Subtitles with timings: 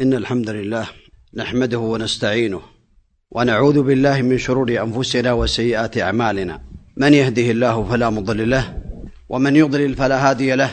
[0.00, 0.86] إن الحمد لله
[1.34, 2.60] نحمده ونستعينه
[3.30, 6.60] ونعوذ بالله من شرور أنفسنا وسيئات أعمالنا.
[6.96, 8.82] من يهده الله فلا مضل له
[9.28, 10.70] ومن يضلل فلا هادي له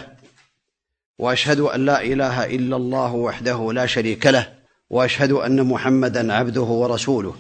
[1.19, 4.53] وأشهد أن لا إله إلا الله وحده لا شريك له
[4.89, 7.35] وأشهد أن محمدا عبده ورسوله.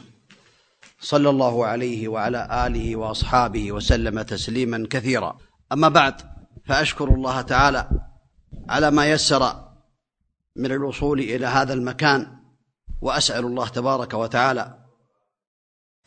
[0.99, 5.37] صلى الله عليه وعلى آله وأصحابه وسلم تسليما كثيرا.
[5.71, 6.15] أما بعد
[6.65, 7.89] فأشكر الله تعالى
[8.69, 9.64] على ما يسر
[10.55, 12.39] من الوصول إلى هذا المكان
[13.01, 14.85] وأسأل الله تبارك وتعالى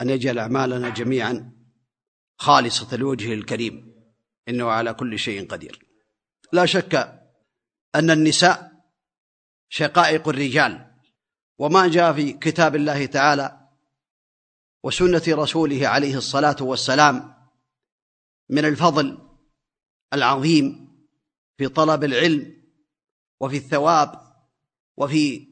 [0.01, 1.53] أن يجعل أعمالنا جميعا
[2.39, 3.95] خالصة لوجهه الكريم
[4.49, 5.87] إنه على كل شيء قدير.
[6.53, 6.95] لا شك
[7.95, 8.73] أن النساء
[9.69, 10.95] شقائق الرجال
[11.59, 13.69] وما جاء في كتاب الله تعالى
[14.85, 17.35] وسنة رسوله عليه الصلاة والسلام
[18.49, 19.19] من الفضل
[20.13, 20.89] العظيم
[21.59, 22.63] في طلب العلم
[23.41, 24.28] وفي الثواب
[24.99, 25.49] وفي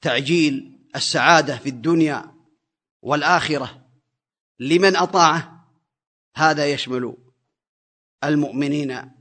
[0.00, 2.34] تعجيل السعادة في الدنيا
[3.02, 3.88] والآخرة
[4.60, 5.68] لمن أطاعه
[6.36, 7.16] هذا يشمل
[8.24, 9.12] المؤمنين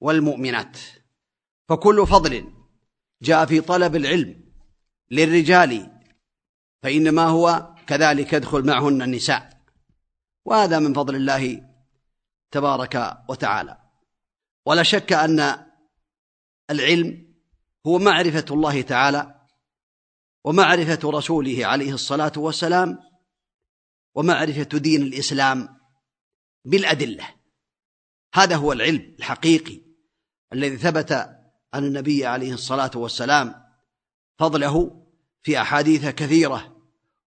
[0.00, 0.78] والمؤمنات.
[1.68, 2.52] فكل فضل
[3.22, 4.44] جاء في طلب العلم
[5.10, 6.00] للرجال
[6.82, 9.60] فإنما هو كذلك يدخل معهن النساء.
[10.44, 11.70] وهذا من فضل الله
[12.50, 13.78] تبارك وتعالى.
[14.66, 15.66] ولا شك أن
[16.70, 17.33] العلم
[17.86, 19.40] هو معرفة الله تعالى
[20.44, 22.98] ومعرفة رسوله عليه الصلاة والسلام
[24.14, 25.68] ومعرفة دين الإسلام
[26.64, 27.28] بالأدلة.
[28.34, 29.80] هذا هو العلم الحقيقي
[30.52, 31.12] الذي ثبت
[31.74, 33.54] عن النبي عليه الصلاة والسلام
[34.38, 35.04] فضله
[35.42, 36.76] في أحاديث كثيرة.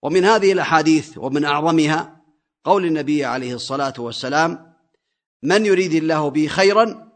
[0.03, 2.25] ومن هذه الأحاديث ومن أعظمها
[2.65, 4.77] قول النبي عليه الصلاة والسلام
[5.43, 7.13] من يريد الله به خيرا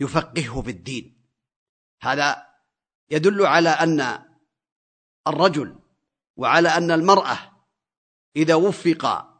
[0.00, 1.26] يفقهه في الدين.
[2.02, 2.49] هذا
[3.10, 4.18] يدل على أن
[5.26, 5.78] الرجل
[6.36, 7.38] وعلى أن المرأة
[8.36, 9.30] إذا وفق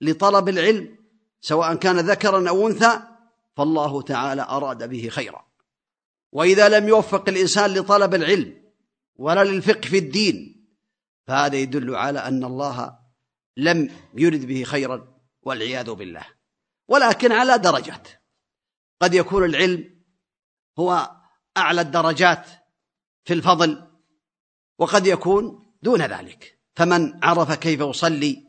[0.00, 0.98] لطلب العلم
[1.40, 3.00] سواء كان ذكرا أو أنثى
[3.56, 5.46] فالله تعالى أراد به خيرا.
[6.32, 8.64] وإذا لم يوفق الإنسان لطلب العلم
[9.16, 10.66] ولا للفقه في الدين
[11.26, 12.98] فهذا يدل على أن الله
[13.56, 16.26] لم يرد به خيرا والعياذ بالله.
[16.88, 18.08] ولكن على درجات.
[19.00, 20.04] قد يكون العلم
[20.78, 21.10] هو
[21.56, 22.63] أعلى الدرجات
[23.24, 23.82] في الفضل
[24.78, 26.58] وقد يكون دون ذلك.
[26.76, 28.44] فمن عرف كيف يصلي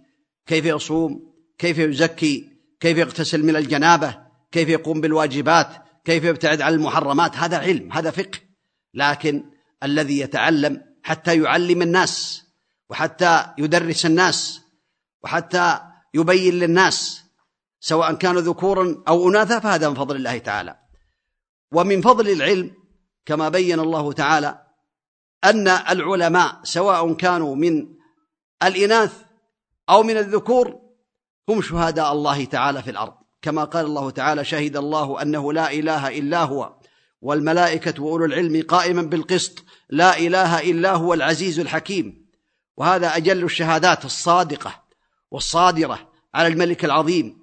[0.46, 2.50] كيف يصوم كيف يزكي
[2.80, 4.18] كيف يغتسل من الجنابة
[4.52, 5.68] كيف يقوم بالواجبات
[6.06, 8.40] كيف يبتعد عن المحرمات هذا علم هذا فقه.
[8.94, 9.44] لكن
[9.84, 12.44] الذي يتعلم حتى يعلم الناس
[12.90, 14.62] وحتى يدرس الناس
[15.24, 15.80] وحتى
[16.14, 17.24] يبين للناس
[17.80, 20.80] سواء كانوا ذكورا أو أناثا فهذا من فضل الله تعالى.
[21.72, 22.72] ومن فضل العلم
[23.26, 24.65] كما بين الله تعالى
[25.44, 27.88] أن العلماء سواء كانوا من
[28.64, 29.14] الإناث
[29.90, 30.80] أو من الذكور
[31.50, 33.14] هم شهداء الله تعالى في الأرض.
[33.42, 36.74] كما قال الله تعالى شهد الله أنه لا إله إلا هو
[37.22, 42.26] والملائكة وأولو العلم قائما بالقسط لا إله إلا هو العزيز الحكيم.
[42.78, 44.84] وهذا أجل الشهادات الصادقة
[45.32, 47.38] والصادرة على الملك العظيم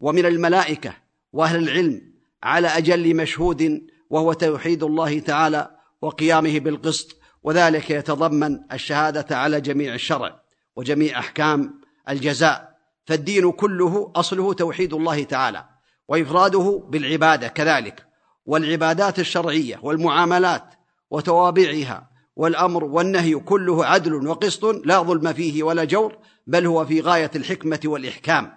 [0.00, 0.94] ومن الملائكة
[1.32, 5.70] وأهل العلم على أجل مشهود وهو توحيد الله تعالى
[6.02, 7.17] وقيامه بالقسط.
[7.42, 10.40] وذلك يتضمن الشهادة على جميع الشرع
[10.76, 15.64] وجميع أحكام الجزاء فالدين كله أصله توحيد الله تعالى
[16.08, 18.06] وإفراده بالعبادة كذلك
[18.46, 20.74] والعبادات الشرعية والمعاملات
[21.10, 27.30] وتوابعها والأمر والنهي كله عدل وقسط لا ظلم فيه ولا جور بل هو في غاية
[27.36, 28.52] الحكمة والإحكام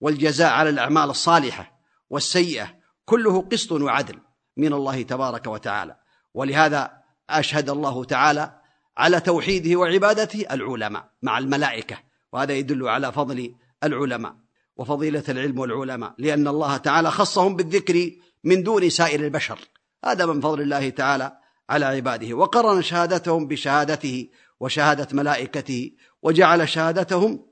[0.00, 2.68] والجزاء على الأعمال الصالحة والسيئة
[3.04, 4.20] كله قسط وعدل
[4.56, 5.96] من الله تبارك وتعالى.
[6.34, 6.90] ولهذا
[7.30, 8.60] أشهد الله تعالى
[8.96, 11.98] على توحيده وعبادته العلماء مع الملائكة
[12.32, 13.54] وهذا يدل على فضل
[13.84, 14.36] العلماء
[14.76, 18.10] وفضيلة العلم والعلماء لأن الله تعالى خصهم بالذكر
[18.44, 19.58] من دون سائر البشر.
[20.04, 21.38] هذا من فضل الله تعالى
[21.70, 22.34] على عباده.
[22.34, 24.28] وقرن شهادتهم بشهادته
[24.60, 25.90] وشهادة ملائكته
[26.22, 27.46] وجعل شهادتهم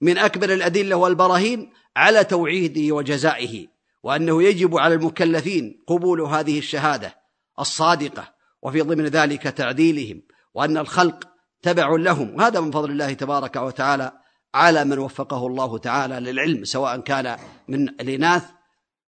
[0.00, 3.66] من أكبر الأدلة والبراهين على توعيده وجزائه
[4.02, 7.16] وأنه يجب على المكلفين قبول هذه الشهادة
[7.60, 10.22] الصادقة وفي ضمن ذلك تعديلهم
[10.54, 11.28] وأن الخلق
[11.62, 12.34] تبع لهم.
[12.34, 14.12] وهذا من فضل الله تبارك وتعالى
[14.54, 17.38] على من وفقه الله تعالى للعلم سواء كان
[17.68, 18.44] من الإناث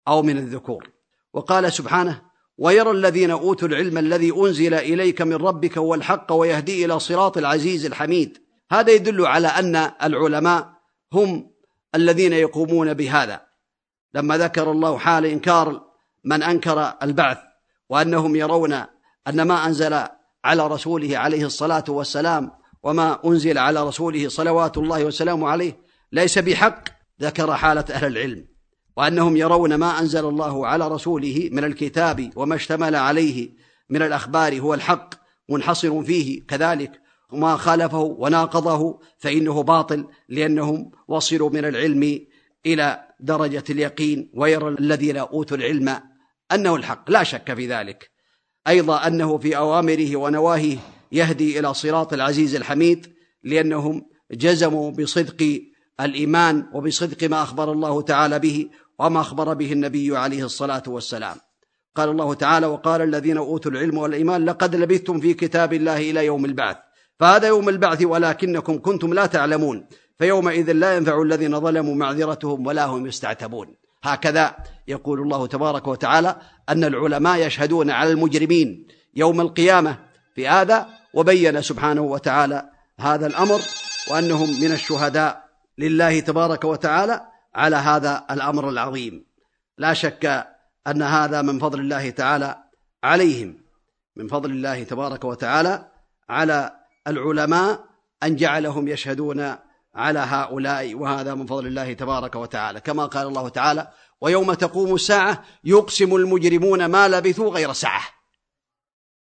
[0.07, 0.89] أو من الذكور.
[1.33, 2.21] وقال سبحانه
[2.57, 7.85] ويرى الذين أوتوا العلم الذي أنزل إليك من ربك هو الحق ويهدي إلى صراط العزيز
[7.85, 8.37] الحميد.
[8.71, 10.73] هذا يدل على أن العلماء
[11.13, 11.51] هم
[11.95, 13.41] الذين يقومون بهذا.
[14.13, 15.81] لما ذكر الله حال إنكار
[16.23, 17.37] من أنكر البعث
[17.89, 18.85] وأنهم يرون
[19.27, 19.93] أن ما أنزل
[20.45, 22.51] على رسوله عليه الصلاة والسلام
[22.83, 25.79] وما أنزل على رسوله صلوات الله وسلامه عليه
[26.11, 26.83] ليس بحق
[27.21, 28.47] ذكر حالة أهل العلم
[28.97, 33.49] وأنهم يرون ما أنزل الله على رسوله من الكتاب وما اشتمل عليه
[33.89, 35.15] من الأخبار هو الحق
[35.49, 36.91] منحصر فيه كذلك
[37.31, 42.19] وما خالفه وناقضه فإنه باطل لأنهم وصلوا من العلم
[42.65, 46.01] إلى درجة اليقين ويرى الذين أوتوا العلم
[46.51, 48.11] أنه الحق لا شك في ذلك.
[48.69, 50.77] أيضا أنه في أوامره ونواهيه
[51.11, 53.07] يهدي إلى صراط العزيز الحميد
[53.43, 55.61] لأنهم جزموا بصدق
[56.01, 58.69] الإيمان وبصدق ما أخبر الله تعالى به
[58.99, 61.37] وما أخبر به النبي عليه الصلاة والسلام.
[61.95, 66.45] قال الله تعالى وقال الذين أوتوا العلم والإيمان لقد لبثتم في كتاب الله إلى يوم
[66.45, 66.77] البعث
[67.19, 69.85] فهذا يوم البعث ولكنكم كنتم لا تعلمون
[70.17, 73.67] فيومئذ لا ينفع الذين ظلموا معذرتهم ولا هم يستعتبون.
[74.03, 74.55] هكذا
[74.87, 76.35] يقول الله تبارك وتعالى
[76.69, 79.97] أن العلماء يشهدون على المجرمين يوم القيامة
[80.35, 82.69] في هذا وبين سبحانه وتعالى
[82.99, 83.61] هذا الأمر
[84.11, 87.21] وأنهم من الشهداء لله تبارك وتعالى
[87.55, 89.25] على هذا الأمر العظيم.
[89.77, 90.47] لا شك
[90.87, 92.63] أن هذا من فضل الله تعالى
[93.03, 93.57] عليهم
[94.15, 95.85] من فضل الله تبارك وتعالى
[96.29, 96.71] على
[97.07, 97.85] العلماء
[98.23, 99.55] أن جعلهم يشهدون
[99.99, 102.79] على هؤلاء وهذا من فضل الله تبارك وتعالى.
[102.81, 103.87] كما قال الله تعالى
[104.21, 108.01] ويوم تقوم الساعة يقسم المجرمون ما لبثوا غير ساعة.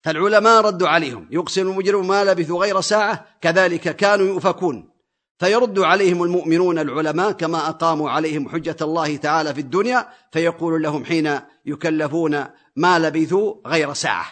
[0.04, 4.92] فالعلماء ردوا عليهم يقسم المجرمون ما لبثوا غير ساعة كذلك كانوا يؤفكون.
[5.40, 11.40] فيرد عليهم المؤمنون العلماء كما أقاموا عليهم حجة الله تعالى في الدنيا فيقول لهم حين
[11.66, 12.46] يكلفون
[12.76, 14.26] ما لبثوا غير ساعة.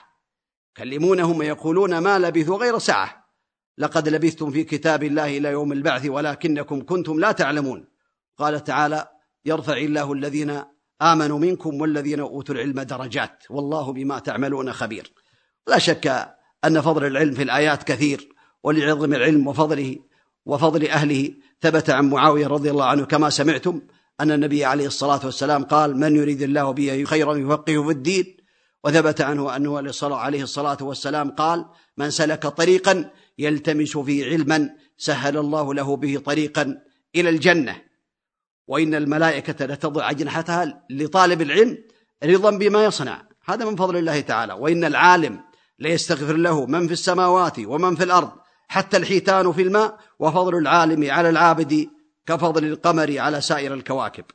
[0.78, 3.23] يكلمونهم ويقولون ما لبثوا غير ساعة.
[3.78, 7.88] لقد لبثتم في كتاب الله إلى يوم البعث ولكنكم كنتم لا تعلمون.
[8.38, 9.08] قال تعالى
[9.46, 10.62] يرفع الله الذين
[11.02, 13.44] آمنوا منكم والذين أوتوا العلم درجات.
[13.50, 15.14] والله بما تعملون خبير.
[15.68, 16.36] لا شك
[16.66, 18.30] أن فضل العلم في الآيات كثير
[18.64, 19.98] ولعظم العلم وفضله
[20.46, 21.34] وفضل أهله.
[21.62, 23.82] ثبت عن معاوية رضي الله عنه كما سمعتم
[24.22, 28.38] أن النبي عليه الصلاة والسلام قال من يريد الله به خيرا يفقهه في الدين.
[28.84, 29.78] وثبت عنه أنه
[30.18, 31.66] عليه الصلاة والسلام قال
[31.98, 36.78] من سلك طريقا يلتمس فيه علما سهل الله له به طريقا
[37.16, 37.82] إلى الجنة.
[38.68, 41.78] وإن الملائكة لتضع أجنحتها لطالب العلم
[42.24, 43.28] رضا بما يصنع.
[43.46, 44.54] هذا من فضل الله تعالى.
[44.54, 45.40] وإن العالم
[45.80, 48.32] ليستغفر له من في السماوات ومن في الأرض
[48.68, 50.00] حتى الحيتان في الماء.
[50.20, 51.90] وفضل العالم على العابد
[52.26, 54.26] كفضل القمر على سائر الكواكب.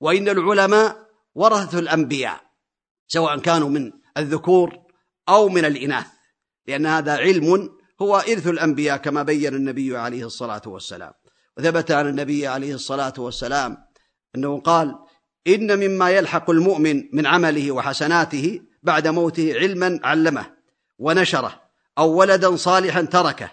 [0.00, 2.40] وإن العلماء ورثة الأنبياء
[3.08, 4.78] سواء كانوا من الذكور
[5.28, 6.06] أو من الإناث.
[6.66, 11.12] لأن هذا علم هو إرث الأنبياء كما بين النبي عليه الصلاة والسلام.
[11.58, 13.76] وثبت عن النبي عليه الصلاة والسلام
[14.34, 14.98] أنه قال
[15.46, 20.46] إن مما يلحق المؤمن من عمله وحسناته بعد موته علما علمه
[20.98, 21.60] ونشره
[21.98, 23.50] أو ولدا صالحا تركه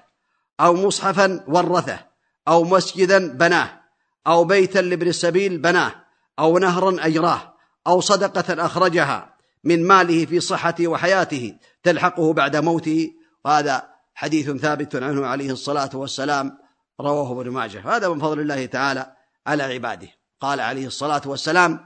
[0.60, 2.00] أو مصحفا ورثه
[2.48, 3.82] أو مسجدا بناه
[4.28, 5.96] أو بيتا لابن السبيل بناه
[6.40, 7.54] أو نهرا أجراه
[7.88, 13.12] أو صدقة أخرجها من ماله في صحته وحياته تلحقه بعد موته
[13.46, 16.58] وهذا حديث ثابت عنه عليه الصلاة والسلام
[17.02, 17.96] رواه ابن ماجه.
[17.96, 19.16] هذا من فضل الله تعالى
[19.48, 20.08] على عباده.
[20.40, 21.80] قال عليه الصلاة والسلام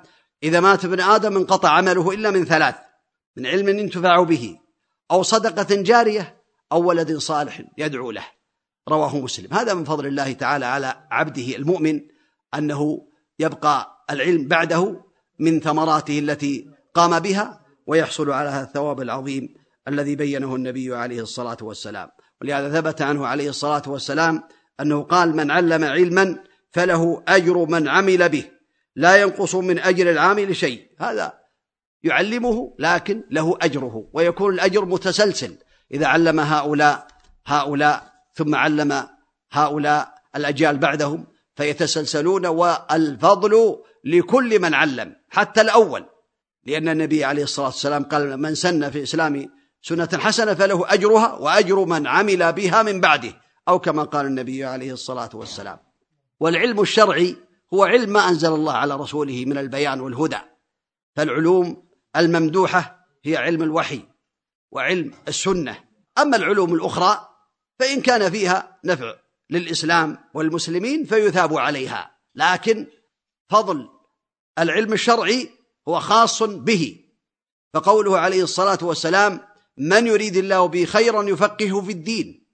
[0.43, 2.75] إذا مات ابن آدم انقطع عمله إلا من ثلاث
[3.37, 4.57] من علم ينتفع به
[5.11, 6.41] أو صدقة جارية
[6.71, 8.25] أو ولد صالح يدعو له.
[8.89, 9.53] رواه مسلم.
[9.53, 12.01] هذا من فضل الله تعالى على عبده المؤمن
[12.53, 13.07] أنه
[13.39, 15.03] يبقى العلم بعده
[15.39, 19.53] من ثمراته التي قام بها ويحصل على هذا الثواب العظيم
[19.87, 22.09] الذي بينه النبي عليه الصلاة والسلام.
[22.41, 24.43] ولهذا ثبت عنه عليه الصلاة والسلام
[24.79, 26.39] أنه قال من علم علما
[26.71, 28.45] فله أجر من عمل به.
[28.95, 30.87] لا ينقص من أجر العامل شيء.
[30.99, 31.33] هذا
[32.03, 35.57] يعلمه لكن له أجره ويكون الأجر متسلسل.
[35.91, 37.07] إذا علم هؤلاء
[37.45, 39.07] هؤلاء ثم علم
[39.51, 46.05] هؤلاء الأجيال بعدهم فيتسلسلون والفضل لكل من علم حتى الأول.
[46.65, 49.49] لأن النبي عليه الصلاة والسلام قال من سن في إسلام
[49.87, 54.93] سنة حسنة فله أجرها وأجر من عمل بها من بعده أو كما قال النبي عليه
[54.93, 55.79] الصلاة والسلام.
[56.39, 57.35] والعلم الشرعي
[57.73, 60.37] هو علم ما أنزل الله على رسوله من البيان والهدى.
[61.15, 64.01] فالعلوم الممدوحة هي علم الوحي
[64.71, 65.83] وعلم السنة.
[66.17, 67.29] أما العلوم الأخرى
[67.79, 69.15] فإن كان فيها نفع
[69.49, 72.11] للإسلام والمسلمين فيثاب عليها.
[72.35, 72.87] لكن
[73.49, 73.89] فضل
[74.59, 75.49] العلم الشرعي
[75.87, 76.99] هو خاص به.
[77.73, 79.46] فقوله عليه الصلاة والسلام
[79.77, 82.47] من يريد الله به خيرا يفقهه في الدين.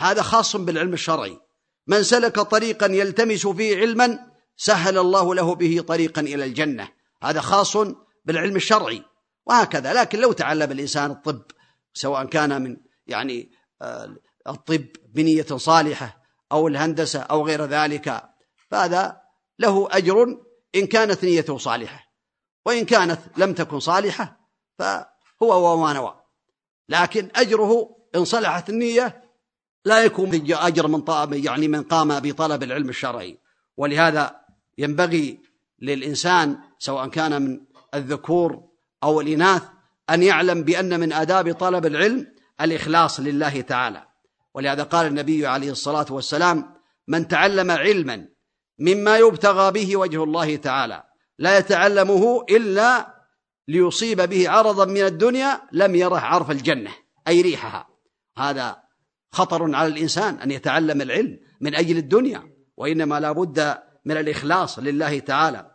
[0.00, 1.38] هذا خاص بالعلم الشرعي.
[1.86, 4.18] من سلك طريقا يلتمس فيه علما
[4.56, 6.88] سهل الله له به طريقا إلى الجنة.
[7.22, 7.76] هذا خاص
[8.24, 9.02] بالعلم الشرعي.
[9.46, 9.92] وهكذا.
[9.92, 11.42] لكن لو تعلم الإنسان الطب
[11.94, 12.76] سواء كان من
[13.06, 13.50] يعني
[13.82, 14.16] آه،
[14.48, 18.22] الطب بنية صالحة أو الهندسة أو غير ذلك
[18.70, 19.20] فهذا
[19.58, 20.26] له أجر
[20.74, 22.12] إن كانت نيته صالحة.
[22.66, 24.40] وإن كانت لم تكن صالحة
[24.78, 26.21] فهو وما نوى.
[26.92, 29.22] لكن أجره إن صلحت النية
[29.84, 33.38] لا يكون أجر من يعني من قام بطلب العلم الشرعي.
[33.76, 34.36] ولهذا
[34.78, 35.40] ينبغي
[35.82, 37.60] للإنسان سواء كان من
[37.94, 38.62] الذكور
[39.02, 39.62] أو الإناث
[40.10, 42.26] أن يعلم بأن من آداب طلب العلم
[42.60, 44.06] الإخلاص لله تعالى.
[44.54, 46.74] ولهذا قال النبي عليه الصلاة والسلام
[47.08, 48.28] من تعلم علما
[48.78, 51.02] مما يبتغى به وجه الله تعالى
[51.38, 53.11] لا يتعلمه إلا
[53.68, 56.90] ليصيب به عرضا من الدنيا لم يره عرف الجنة
[57.28, 57.88] أي ريحها.
[58.38, 58.82] هذا
[59.32, 65.18] خطر على الإنسان أن يتعلم العلم من أجل الدنيا وإنما لا بد من الإخلاص لله
[65.18, 65.70] تعالى.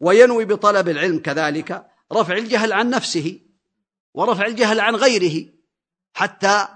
[0.00, 3.40] وينوي بطلب العلم كذلك رفع الجهل عن نفسه
[4.14, 5.48] ورفع الجهل عن غيره
[6.12, 6.68] حتى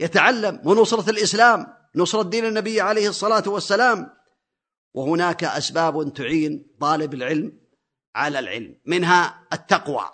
[0.00, 4.10] يتعلم ونصرة الإسلام نصرة دين النبي عليه الصلاة والسلام.
[4.94, 7.60] وهناك أسباب تعين طالب العلم
[8.14, 10.10] على العلم منها التقوى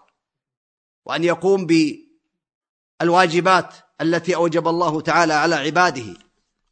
[1.05, 1.67] وأن يقوم
[3.01, 6.15] بالواجبات التي أوجب الله تعالى على عباده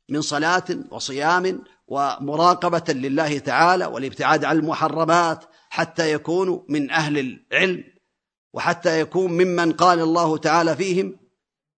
[0.08, 7.84] من صلاة وصيام ومراقبة لله تعالى والابتعاد عن المحرمات حتى يكونوا من أهل العلم
[8.52, 11.16] وحتى يكون ممن قال الله تعالى فيهم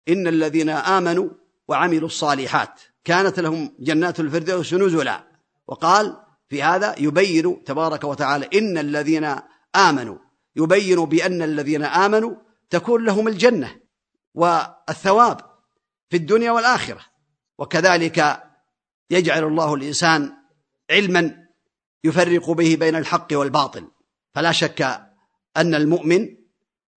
[0.09, 1.29] إن الذين آمنوا
[1.69, 5.25] وعملوا الصالحات كانت لهم جنات الفردوس نزلا
[5.67, 9.37] وقال في هذا يبين تبارك وتعالى إن الذين
[9.77, 10.19] آمنوا
[10.57, 12.37] يبين بأن الذين آمنوا
[12.71, 13.81] تكون لهم الجنة
[14.35, 15.41] والثواب
[16.11, 17.01] في الدنيا والآخرة.
[17.59, 18.43] وكذلك
[19.11, 20.33] يجعل الله الإنسان
[20.91, 21.47] علما
[22.05, 23.89] يفرق به بين الحق والباطل.
[24.35, 24.83] فلا شك
[25.57, 26.37] أن المؤمن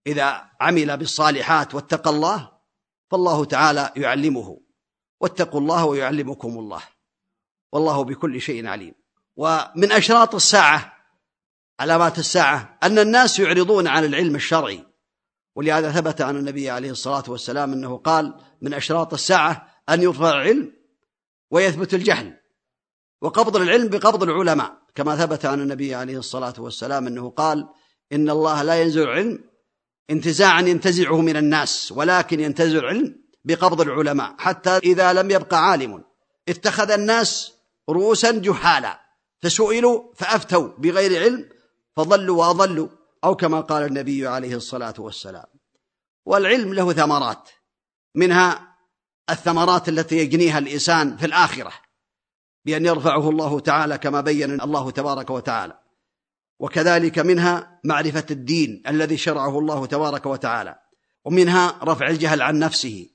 [0.06, 2.52] إذا عمل بالصالحات واتقى الله
[3.10, 4.60] فالله تعالى يعلمه.
[5.20, 6.82] واتقوا الله ويعلمكم الله.
[7.72, 8.97] والله بكل شيء عليم.
[9.38, 10.92] ومن أشراط الساعة
[11.80, 14.84] علامات الساعة أن الناس يعرضون عن العلم الشرعي.
[15.56, 20.72] ولهذا ثبت عن النبي عليه الصلاة والسلام أنه قال من أشراط الساعة أن يرفع العلم
[21.50, 22.40] ويثبت الجهل
[23.22, 24.78] وقبض العلم بقبض العلماء.
[24.94, 27.68] كما ثبت عن النبي عليه الصلاة والسلام أنه قال
[28.12, 29.44] إن الله لا ينزع العلم
[30.10, 36.04] انتزاعا ينتزعه من الناس ولكن ينتزع العلم بقبض العلماء حتى إذا لم يبق عالم
[36.48, 37.52] اتخذ الناس
[37.90, 39.07] رؤوسا جهالا.
[39.42, 41.48] فسئلوا فأفتوا بغير علم
[41.96, 42.88] فضلوا وأضلوا
[43.24, 45.46] أو كما قال النبي عليه الصلاة والسلام.
[46.24, 47.50] والعلم له ثمرات
[48.14, 48.76] منها
[49.30, 51.72] الثمرات التي يجنيها الإنسان في الآخرة
[52.64, 55.78] بأن يرفعه الله تعالى كما بين الله تبارك وتعالى.
[56.58, 60.78] وكذلك منها معرفة الدين الذي شرعه الله تبارك وتعالى
[61.24, 63.10] ومنها رفع الجهل عن نفسه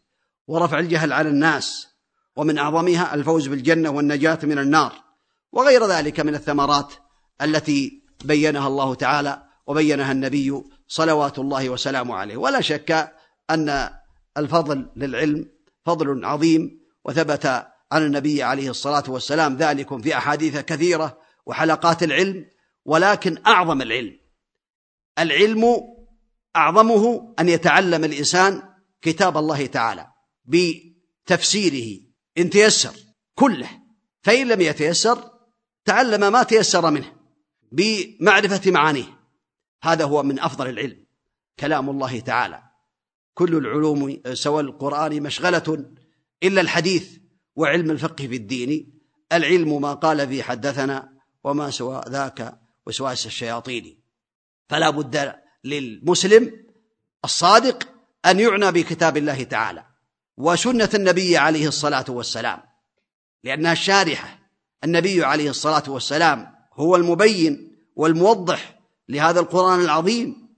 [0.48, 1.88] ورفع الجهل عن الناس
[2.36, 5.03] ومن أعظمها الفوز بالجنة والنجاة من النار.
[5.54, 6.94] وغير ذلك من الثمرات
[7.42, 12.38] التي بينها الله تعالى وبينها النبي صلوات الله وسلامه عليه.
[12.38, 13.14] ولا شك
[13.50, 13.90] أن
[14.38, 15.50] الفضل للعلم
[15.86, 17.46] فضل عظيم وثبت
[17.92, 22.46] عن النبي عليه الصلاة والسلام ذلك في أحاديث كثيرة وحلقات العلم
[22.86, 24.20] ولكن أعظم العلم.
[25.20, 25.66] العلم
[26.56, 28.62] أعظمه أن يتعلم الإنسان
[29.02, 30.08] كتاب الله تعالى
[30.46, 32.00] بتفسيره
[32.38, 32.94] إن تيسر
[33.36, 33.70] كله.
[34.22, 35.33] فإن لم يتيسر
[35.85, 37.13] تعلم ما تيسر منه
[37.73, 39.19] بمعرفة معانيه
[39.83, 41.07] هذا هو من أفضل العلم
[41.61, 42.63] كلام الله تعالى
[43.35, 45.93] كل العلوم سوى القرآن مشغلة
[46.43, 47.19] إلا الحديث
[47.57, 49.01] وعلم الفقه في الدين
[49.33, 51.13] العلم ما قال في حدثنا
[51.45, 54.03] وما سوى ذاك وسواس الشياطين
[54.69, 55.35] فلا بد
[55.65, 56.67] للمسلم
[57.25, 57.89] الصادق
[58.27, 59.85] أن يعنى بكتاب الله تعالى
[60.37, 62.63] وسنة النبي عليه الصلاة والسلام
[63.45, 64.39] لأنها الشارحة
[64.84, 70.56] النبي عليه الصلاة والسلام هو المبين والموضح لهذا القرآن العظيم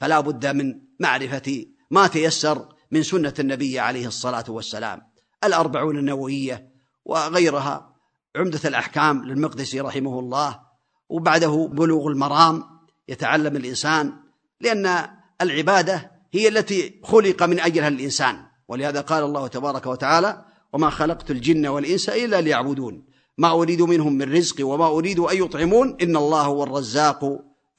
[0.00, 5.02] فلا بد من معرفة ما تيسر من سنة النبي عليه الصلاة والسلام
[5.44, 6.72] الأربعون النووية
[7.04, 7.96] وغيرها
[8.36, 10.60] عمدة الأحكام للمقدسي رحمه الله
[11.08, 12.64] وبعده بلوغ المرام
[13.08, 14.12] يتعلم الإنسان
[14.60, 15.08] لأن
[15.40, 21.66] العبادة هي التي خلق من أجلها الإنسان ولهذا قال الله تبارك وتعالى وما خلقت الجن
[21.66, 23.06] والإنس إلا ليعبدون
[23.38, 27.24] ما أريد منهم من رزق وما أريد أن يطعمون إن الله هو الرزاق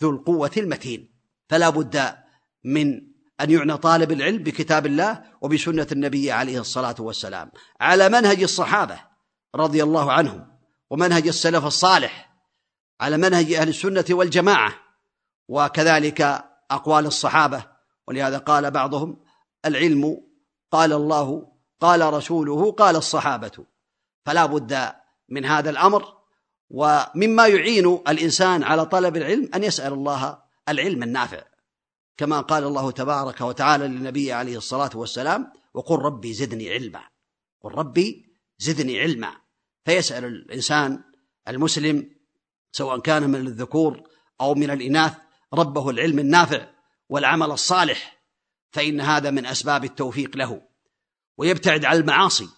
[0.01, 1.09] ذو القوة المتين.
[1.49, 2.15] فلا بد
[2.63, 2.87] من
[3.41, 7.51] أن يعنى طالب العلم بكتاب الله وبسنة النبي عليه الصلاة والسلام.
[7.81, 8.99] على منهج الصحابة
[9.55, 10.47] رضي الله عنهم
[10.89, 12.33] ومنهج السلف الصالح
[13.01, 14.73] على منهج أهل السنة والجماعة
[15.47, 17.65] وكذلك أقوال الصحابة.
[18.07, 19.23] ولهذا قال بعضهم
[19.65, 20.21] العلم
[20.71, 23.65] قال الله قال رسوله قال الصحابة.
[24.25, 24.93] فلا بد
[25.29, 26.17] من هذا الأمر
[26.69, 31.43] ومما يعين الإنسان على طلب العلم أن يسأل الله العلم النافع.
[32.17, 37.01] كما قال الله تبارك وتعالى للنبي عليه الصلاة والسلام وقل ربي زدني علما.
[37.61, 38.25] قل ربي
[38.57, 39.31] زدني علما.
[39.85, 41.03] فيسأل الإنسان
[41.47, 42.09] المسلم
[42.71, 44.03] سواء كان من الذكور
[44.41, 45.13] أو من الإناث
[45.53, 46.67] ربه العلم النافع
[47.09, 48.17] والعمل الصالح
[48.71, 50.61] فإن هذا من أسباب التوفيق له.
[51.37, 52.49] ويبتعد عن المعاصي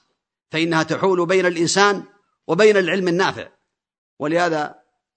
[0.52, 2.04] فإنها تحول بين الإنسان
[2.50, 3.48] وبين العلم النافع.
[4.20, 4.76] ولهذا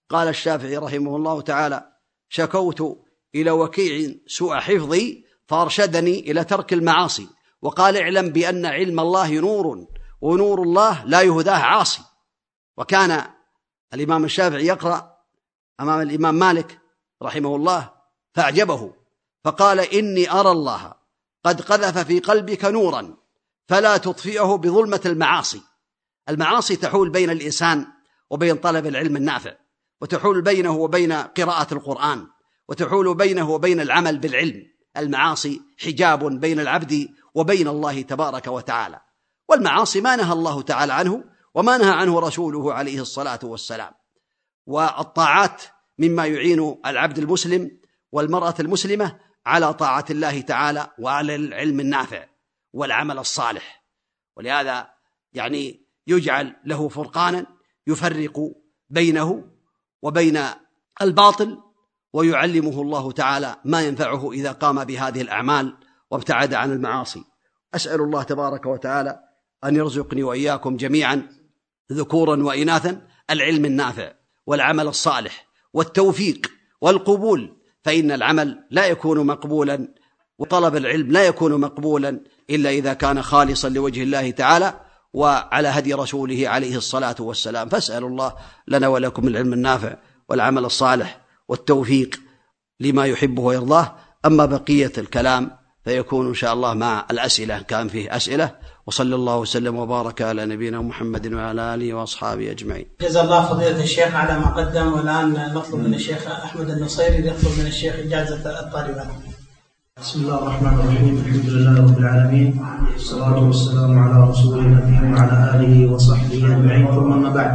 [0.09, 1.93] قال الشافعي رحمه الله تعالى
[2.29, 7.29] شكوت إلى وكيع سوء حفظي فأرشدني إلى ترك المعاصي
[7.63, 9.87] وقال اعلم بأن علم الله نور
[10.21, 12.03] ونور الله لا يهداه عاصي.
[12.77, 13.25] وكان
[13.95, 15.17] الإمام الشافعي يقرأ
[15.81, 16.81] أمام الإمام مالك
[17.23, 17.93] رحمه الله
[18.35, 18.95] فأعجبه
[19.45, 20.95] فقال إني أرى الله
[21.45, 23.17] قد قذف في قلبك نورا
[23.69, 25.72] فلا تطفئه بظلمة المعاصي.
[26.29, 27.87] المعاصي تحول بين الإنسان
[28.31, 29.55] وبين طلب العلم النافع
[30.01, 32.27] وتحول بينه وبين قراءة القرآن
[32.69, 34.73] وتحول بينه وبين العمل بالعلم.
[34.97, 39.01] المعاصي حجاب بين العبد وبين الله تبارك وتعالى.
[39.49, 41.25] والمعاصي ما نهى الله تعالى عنه
[41.55, 43.93] وما نهى عنه رسوله عليه الصلاة والسلام.
[44.67, 45.63] والطاعات
[45.99, 47.71] مما يعين العبد المسلم
[48.13, 52.27] والمرأة المسلمة على طاعة الله تعالى وعلى العلم النافع
[52.73, 53.85] والعمل الصالح.
[54.37, 54.91] ولهذا
[55.33, 57.47] يعني يجعل له فرقانا
[57.87, 58.53] يفرق
[58.91, 59.45] بينه
[60.03, 60.41] وبين
[61.03, 61.59] الباطل
[62.13, 65.77] ويعلمه الله تعالى ما ينفعه إذا قام بهذه الأعمال
[66.11, 67.25] وابتعد عن المعاصي.
[67.75, 69.21] أسأل الله تبارك وتعالى
[69.65, 71.29] أن يرزقني وإياكم جميعا
[71.93, 74.13] ذكورا وإناثا العلم النافع
[74.47, 79.95] والعمل الصالح والتوفيق والقبول فإن العمل لا يكون مقبولا
[80.39, 84.81] وطلب العلم لا يكون مقبولا إلا إذا كان خالصا لوجه الله تعالى
[85.13, 87.69] وعلى هدي رسوله عليه الصلاة والسلام.
[87.69, 88.33] فاسألوا الله
[88.69, 89.97] لنا ولكم العلم النافع
[90.29, 92.21] والعمل الصالح والتوفيق
[92.81, 93.95] لما يحبه ويرضاه.
[94.27, 95.51] أما بقية الكلام
[95.85, 97.59] فيكون إن شاء الله مع الأسئلة.
[97.59, 98.51] كان فيه أسئلة.
[98.87, 102.87] وصلى الله وسلم وبارك على نبينا محمد وعلى آله وأصحابه أجمعين.
[103.01, 104.93] جزا الله فضيلة الشيخ على ما قدم.
[104.93, 107.27] والآن نطلب من الشيخ أحمد النصيري.
[107.27, 109.07] يطلب من الشيخ إجازة الطالبات.
[110.01, 112.61] بسم الله الرحمن الرحيم الحمد لله رب العالمين
[112.93, 117.53] والصلاة والسلام على رسول الله وعلى آله وصحبه أجمعين ثم أما بعد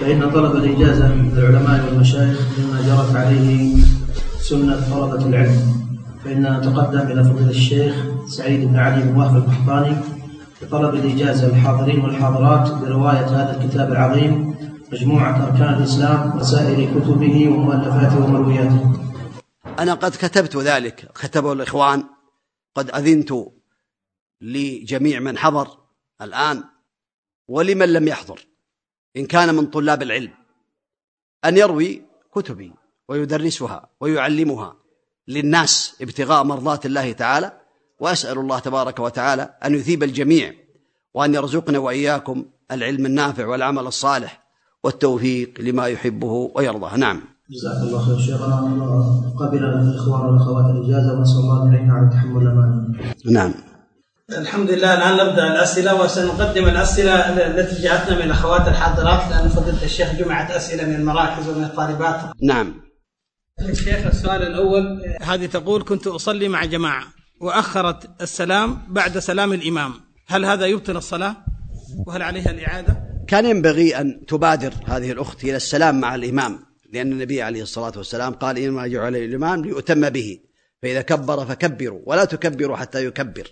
[0.00, 3.76] فإن طلب الإجازة من العلماء والمشايخ مما جرت عليه
[4.40, 5.60] سنة طلبة العلم
[6.24, 7.94] فإننا نتقدم إلى فضيلة الشيخ
[8.28, 9.92] سعيد بن علي بن وهب القحطاني
[10.62, 14.54] بطلب الإجازة للحاضرين والحاضرات برواية هذا الكتاب العظيم
[14.92, 19.05] مجموعة أركان الإسلام وسائر كتبه ومؤلفاته ومروياته
[19.78, 21.12] أنا قد كتبت ذلك.
[21.12, 22.04] كتبه الإخوان.
[22.74, 23.32] قد أذنت
[24.40, 25.78] لجميع من حضر
[26.22, 26.64] الآن
[27.48, 28.46] ولمن لم يحضر
[29.16, 30.32] إن كان من طلاب العلم
[31.44, 32.02] أن يروي
[32.34, 32.72] كتبي
[33.08, 34.76] ويدرسها ويعلمها
[35.28, 37.60] للناس ابتغاء مرضات الله تعالى.
[38.00, 40.54] وأسأل الله تبارك وتعالى أن يثيب الجميع
[41.14, 44.46] وأن يرزقنا وإياكم العلم النافع والعمل الصالح
[44.84, 46.96] والتوفيق لما يحبه ويرضاه.
[46.96, 47.35] نعم.
[47.50, 48.56] جزاك الله خير شيخنا
[49.38, 52.98] قبل الإخوان والأخوات الإجازة ونسال الله أن يعين على تحمل الامانه.
[53.30, 53.54] نعم
[54.38, 57.12] الحمد لله الآن نبدأ الأسئلة وسنقدم الأسئلة
[57.46, 62.20] التي جاءتنا من الأخوات الحاضرات لأن فضيلة الشيخ جمعت أسئلة من المراكز ومن الطالبات.
[62.42, 62.74] نعم
[63.60, 67.04] الشيخ السؤال الأول هذه تقول كنت أصلي مع جماعة
[67.40, 69.92] وأخرت السلام بعد سلام الإمام،
[70.28, 71.36] هل هذا يبطل الصلاة؟
[72.06, 72.96] وهل عليها الإعادة؟
[73.28, 76.65] كان ينبغي أن تبادر هذه الأخت إلى السلام مع الإمام
[76.96, 80.38] لأن النبي عليه الصلاة والسلام قال إنما جعل الإمام ليؤتم به
[80.82, 83.50] فإذا كبر فكبروا ولا تكبروا حتى يكبر.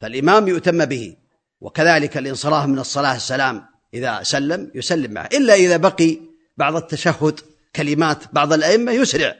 [0.00, 1.16] فالإمام يؤتم به
[1.60, 6.18] وكذلك الانصراف من الصلاة السلام إذا سلم يسلم معه إلا إذا بقي
[6.56, 7.40] بعض التشهد
[7.76, 9.34] كلمات بعض الأئمة يسرع.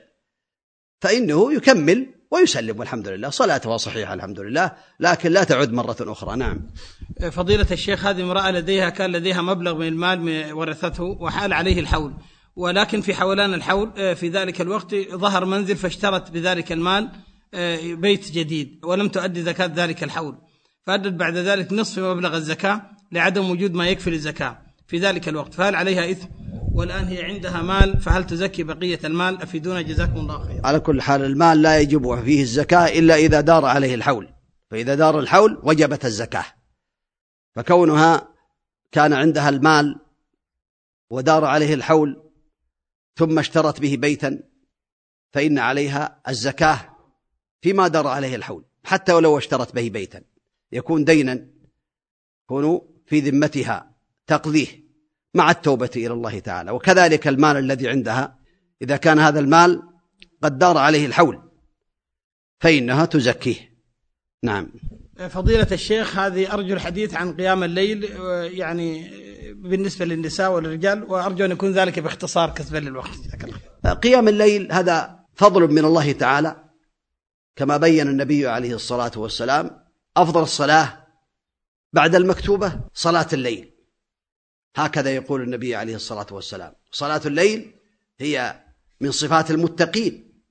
[1.00, 3.30] فإنه يكمل ويسلم والحمد لله.
[3.30, 4.72] صلاته صحيحة الحمد لله.
[5.00, 6.36] لكن لا تعد مرة أخرى.
[6.36, 6.70] نعم.
[7.30, 12.12] فضيلة الشيخ هذه امرأة لديها كان لديها مبلغ من المال ورثته وحال عليه الحول.
[12.56, 17.08] ولكن في حولان الحول آه، في ذلك الوقت ظهر منزل فاشترت بذلك المال
[17.54, 20.38] آه، بيت جديد ولم تؤدي زكاة ذلك الحول.
[20.86, 25.54] فأدت بعد ذلك نصف مبلغ الزكاة لعدم وجود ما يكفي للزكاة في ذلك الوقت.
[25.54, 26.26] فهل عليها إثم؟
[26.72, 31.24] والآن هي عندها مال فهل تزكي بقية المال؟ أفيدونا جزاكم الله خير على كل حال
[31.24, 34.28] المال لا يجب فيه الزكاة إلا إذا دار عليه الحول.
[34.70, 36.44] فإذا دار الحول وجبت الزكاة.
[37.56, 38.28] فكونها
[38.92, 39.96] كان عندها المال
[41.10, 42.25] ودار عليه الحول
[43.16, 44.42] ثم اشترت به بيتا
[45.32, 46.96] فإن عليها الزكاة
[47.60, 50.22] فيما دار عليه الحول حتى ولو اشترت به بيتا.
[50.72, 51.46] يكون دينا
[52.44, 54.66] يكون في ذمتها تقضيه
[55.34, 56.70] مع التوبة إلى الله تعالى.
[56.70, 58.38] وكذلك المال الذي عندها
[58.82, 59.82] إذا كان هذا المال
[60.42, 61.50] قد دار عليه الحول
[62.60, 63.76] فإنها تزكيه.
[64.42, 64.72] نعم.
[65.16, 68.04] فضيلة الشيخ هذه أرجو الحديث عن قيام الليل
[68.58, 69.10] يعني
[69.52, 73.18] بالنسبة للنساء والرجال وأرجو أن يكون ذلك باختصار كسبا للوقت.
[74.02, 76.64] قيام الليل هذا فضل من الله تعالى
[77.56, 79.84] كما بين النبي عليه الصلاة والسلام
[80.16, 81.06] أفضل الصلاة
[81.92, 83.72] بعد المكتوبة صلاة الليل.
[84.76, 86.74] هكذا يقول النبي عليه الصلاة والسلام.
[86.90, 87.74] صلاة الليل
[88.18, 88.62] هي
[89.00, 90.42] من صفات المتقين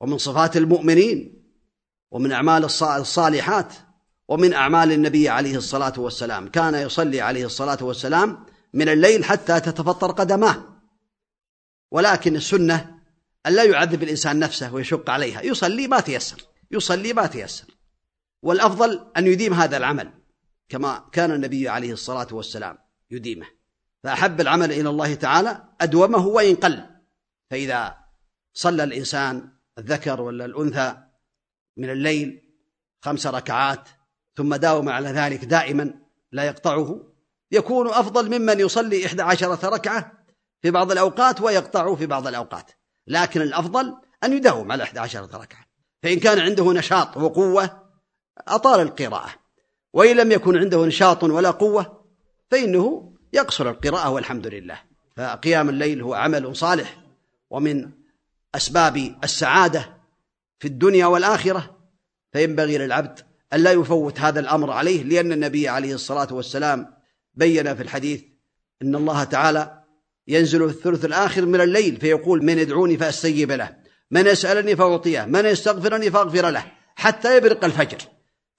[0.00, 1.37] ومن صفات المؤمنين.
[2.10, 3.74] ومن أعمال الصالحات
[4.28, 6.48] ومن أعمال النبي عليه الصلاة والسلام.
[6.48, 10.64] كان يصلي عليه الصلاة والسلام من الليل حتى تتفطر قدماه.
[11.90, 12.98] ولكن السنة
[13.46, 15.42] أن لا يعذب الإنسان نفسه ويشق عليها.
[15.42, 16.42] يصلي ما تيسر.
[16.70, 17.66] يصلي ما تيسر.
[18.42, 20.12] والأفضل أن يديم هذا العمل
[20.68, 22.78] كما كان النبي عليه الصلاة والسلام
[23.10, 23.46] يديمه.
[24.04, 26.84] فأحب العمل إلى الله تعالى أدومه وإن قل.
[27.50, 27.98] فإذا
[28.52, 31.07] صلى الإنسان الذكر ولا الأنثى
[31.78, 32.42] من الليل
[33.00, 33.88] خمس ركعات
[34.36, 35.94] ثم داوم على ذلك دائما
[36.32, 37.00] لا يقطعه.
[37.52, 40.12] يكون أفضل ممن يصلي إحدى عشرة ركعة
[40.62, 42.70] في بعض الأوقات ويقطع في بعض الأوقات
[43.06, 45.66] لكن الأفضل أن يداوم على إحدى عشرة ركعة.
[46.02, 47.82] فإن كان عنده نشاط وقوة
[48.48, 49.30] أطال القراءة
[49.92, 52.04] وإن لم يكن عنده نشاط ولا قوة
[52.50, 54.80] فإنه يقصر القراءة والحمد لله.
[55.16, 56.96] فقيام الليل هو عمل صالح
[57.50, 57.90] ومن
[58.54, 59.97] أسباب السعادة
[60.58, 61.78] في الدنيا والآخرة
[62.32, 63.20] فينبغي للعبد
[63.52, 66.86] أن لا يفوت هذا الأمر عليه لأن النبي عليه الصلاة والسلام
[67.34, 68.22] بين في الحديث
[68.82, 69.84] إن الله تعالى
[70.28, 73.76] ينزل في الثلث الآخر من الليل فيقول من يدعوني فأستجيب له
[74.10, 76.64] من يسألني فأعطيه من يستغفرني فأغفر له
[76.96, 77.98] حتى يبرق الفجر.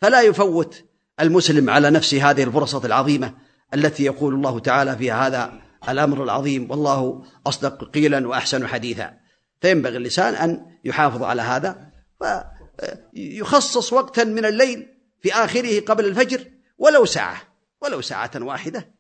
[0.02, 0.84] فلا يفوت
[1.20, 3.34] المسلم على نفسه هذه الفرصة العظيمة
[3.74, 5.54] التي يقول الله تعالى فيها هذا
[5.90, 9.14] الأمر العظيم والله أصدق قيلا وأحسن حديثا.
[9.62, 11.89] فينبغي اللسان أن يحافظ على هذا.
[12.22, 14.88] ويخصص وقتا من الليل
[15.22, 17.42] في آخره قبل الفجر ولو ساعة
[17.82, 18.96] ولو ساعة واحدة.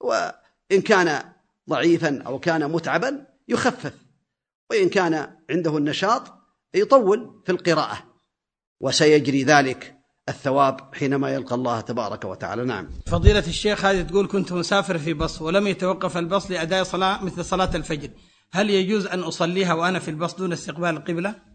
[0.00, 1.22] وإن كان
[1.70, 3.94] ضعيفا أو كان متعبا يخفف.
[4.70, 6.22] وإن كان عنده النشاط
[6.74, 7.98] يطول في القراءة.
[8.80, 9.96] وسيجري ذلك
[10.28, 12.64] الثواب حينما يلقى الله تبارك وتعالى.
[12.64, 12.90] نعم.
[13.06, 17.70] فضيلة الشيخ هذه تقول كنت مسافر في بص ولم يتوقف البص لأداء صلاة مثل صلاة
[17.76, 18.10] الفجر.
[18.52, 21.49] هل يجوز أن أصليها وأنا في البص دون استقبال القبلة؟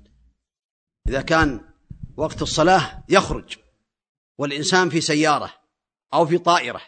[1.07, 1.73] إذا كان
[2.17, 3.57] وقت الصلاة يخرج
[4.37, 5.53] والإنسان في سيارة
[6.13, 6.81] أو في طائرة.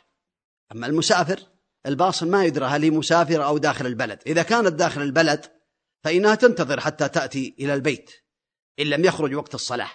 [0.72, 1.40] أما المسافر
[1.86, 4.22] الباص ما يدرى هل هي مسافرة أو داخل البلد.
[4.28, 5.46] إذا كانت داخل البلد
[6.04, 8.12] فإنها تنتظر حتى تأتي إلى البيت
[8.80, 9.92] إن لم يخرج وقت الصلاة.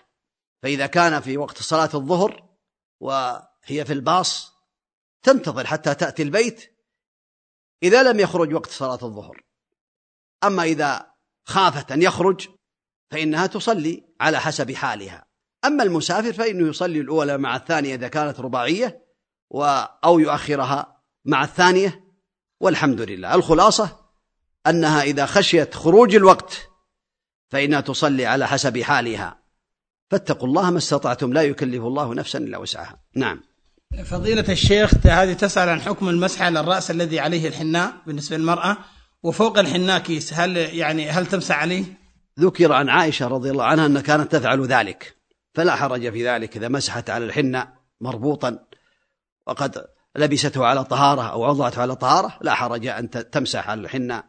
[0.62, 2.48] فإذا كان في وقت صلاة الظهر
[3.00, 4.52] وهي في الباص
[5.22, 6.78] تنتظر حتى تأتي البيت
[7.82, 9.44] إذا لم يخرج وقت صلاة الظهر.
[10.44, 11.12] أما إذا
[11.44, 12.48] خافت أن يخرج
[13.12, 15.24] فإنها تصلي على حسب حالها.
[15.64, 19.02] أما المسافر فإنه يصلي الأولى مع الثانية إذا كانت رباعية
[20.04, 22.04] أو يؤخرها مع الثانية
[22.60, 23.34] والحمد لله.
[23.34, 23.96] الخلاصة
[24.66, 26.68] أنها إذا خشيت خروج الوقت
[27.50, 29.42] فإنها تصلي على حسب حالها.
[30.10, 33.02] فاتقوا الله ما استطعتم لا يكلف الله نفسا إلا وسعها.
[33.16, 33.40] نعم.
[34.04, 38.76] فضيلة الشيخ هذه تسأل عن حكم المسح على الرأس الذي عليه الحناء بالنسبة للمرأة
[39.22, 42.01] وفوق الحناء كيس هل يعني هل تمسح عليه؟
[42.42, 45.16] ذكر عن عائشة رضي الله عنها أنها كانت تفعل ذلك.
[45.54, 48.58] فلا حرج في ذلك إذا مسحت على الحناء مربوطا.
[49.46, 49.84] وقد
[50.16, 54.24] لبسته على طهارة أو وضعته على طهارة لا حرج أن تمسح على الحناء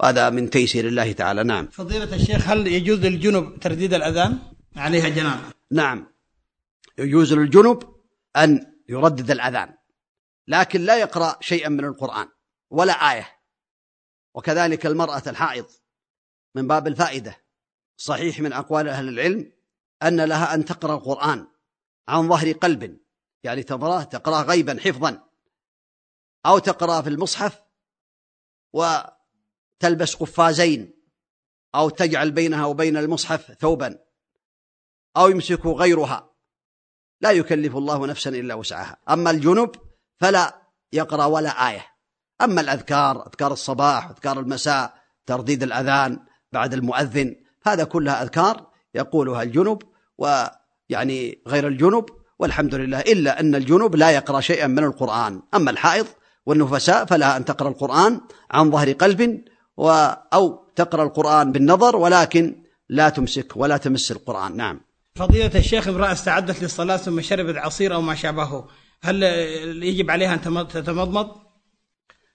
[0.00, 1.44] وهذا من تيسير الله تعالى.
[1.44, 1.68] نعم.
[1.68, 4.38] فضيلة الشيخ هل يجوز للجنب ترديد الأذان؟
[4.76, 5.42] عليها جنابة.
[5.70, 6.06] نعم.
[6.98, 7.82] يجوز للجنب
[8.36, 9.74] أن يردد الأذان
[10.48, 12.28] لكن لا يقرأ شيئا من القرآن
[12.70, 13.28] ولا آية.
[14.34, 15.66] وكذلك المرأة الحائض
[16.54, 17.45] من باب الفائدة.
[17.96, 19.52] صحيح من أقوال أهل العلم
[20.02, 21.46] أن لها أن تقرأ القرآن
[22.08, 23.00] عن ظهر قلب
[23.42, 25.26] يعني تقرأه تقرأه غيبا حفظا
[26.46, 27.62] أو تقرأ في المصحف
[28.72, 30.96] وتلبس قفازين
[31.74, 33.98] أو تجعل بينها وبين المصحف ثوبا
[35.16, 36.30] أو يمسك غيرها.
[37.20, 38.98] لا يكلف الله نفسا إلا وسعها.
[39.10, 39.70] أما الجنب
[40.20, 41.86] فلا يقرأ ولا آية.
[42.40, 44.94] أما الأذكار أذكار الصباح أذكار المساء
[45.26, 49.82] ترديد الأذان بعد المؤذن هذا كلها أذكار يقولها الجنب
[50.18, 52.04] ويعني غير الجنب
[52.38, 55.42] والحمد لله إلا أن الجنوب لا يقرأ شيئا من القرآن.
[55.54, 56.06] أما الحائض
[56.46, 59.44] والنفساء فلها أن تقرأ القرآن عن ظهر قلب
[59.76, 59.90] و
[60.34, 64.56] أو تقرأ القرآن بالنظر ولكن لا تمسك ولا تمس القرآن.
[64.56, 64.80] نعم.
[65.14, 68.68] فضيلة الشيخ امرأة استعدت للصلاة ثم شربت عصير أو ما شابهه
[69.02, 69.22] هل
[69.82, 71.30] يجب عليها أن تتمضمض؟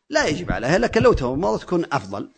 [0.10, 2.32] لا يجب عليها لكن لو تمضمضت تكون أفضل.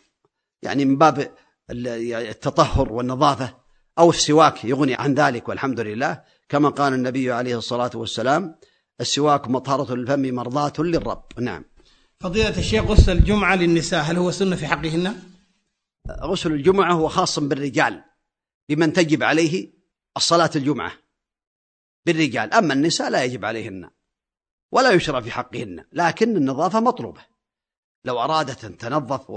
[0.62, 1.30] يعني من باب
[1.70, 3.56] التطهر والنظافة
[3.98, 6.24] أو السواك يغني عن ذلك والحمد لله.
[6.48, 8.58] كما قال النبي عليه الصلاة والسلام
[9.00, 11.24] السواك مطهرة للفم مرضاة للرب.
[11.38, 11.64] نعم.
[12.20, 15.22] فضيلة الشيخ غسل الجمعة للنساء هل هو سنة في حقهن؟
[16.10, 18.04] غسل الجمعة هو خاص بالرجال
[18.68, 19.72] بمن تجب عليه
[20.16, 20.92] الصلاة الجمعة
[22.06, 22.54] بالرجال.
[22.54, 23.90] أما النساء لا يجب عليهن
[24.72, 27.20] ولا يشرع في حقهن لكن النظافة مطلوبة.
[28.04, 29.30] لو أرادت أن تنظف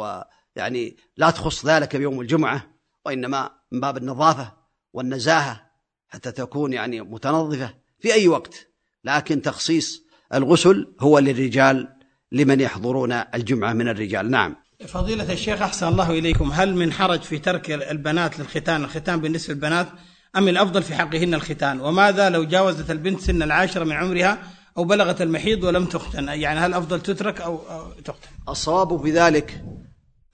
[0.58, 2.64] ويعني لا تخص ذلك بيوم الجمعة
[3.06, 4.54] وإنما من باب النظافة
[4.94, 5.62] والنزاهة
[6.08, 8.68] حتى تكون يعني متنظفة في أي وقت.
[9.04, 11.88] لكن تخصيص الغسل هو للرجال
[12.32, 14.32] لمن يحضرون الجمعة من الرجال.
[14.32, 14.56] نعم.
[14.88, 16.52] فضيلة الشيخ أحسن الله إليكم.
[16.52, 19.88] هل من حرج في ترك البنات للختان؟ الختان بالنسبة للبنات
[20.36, 24.38] أم الأفضل في حقهن الختان؟ وماذا لو جاوزت البنت سن العاشرة من عمرها
[24.78, 27.62] أو بلغت المحيض ولم تختن؟ يعني هل أفضل تترك أو
[28.06, 29.64] تختن الصواب في ذلك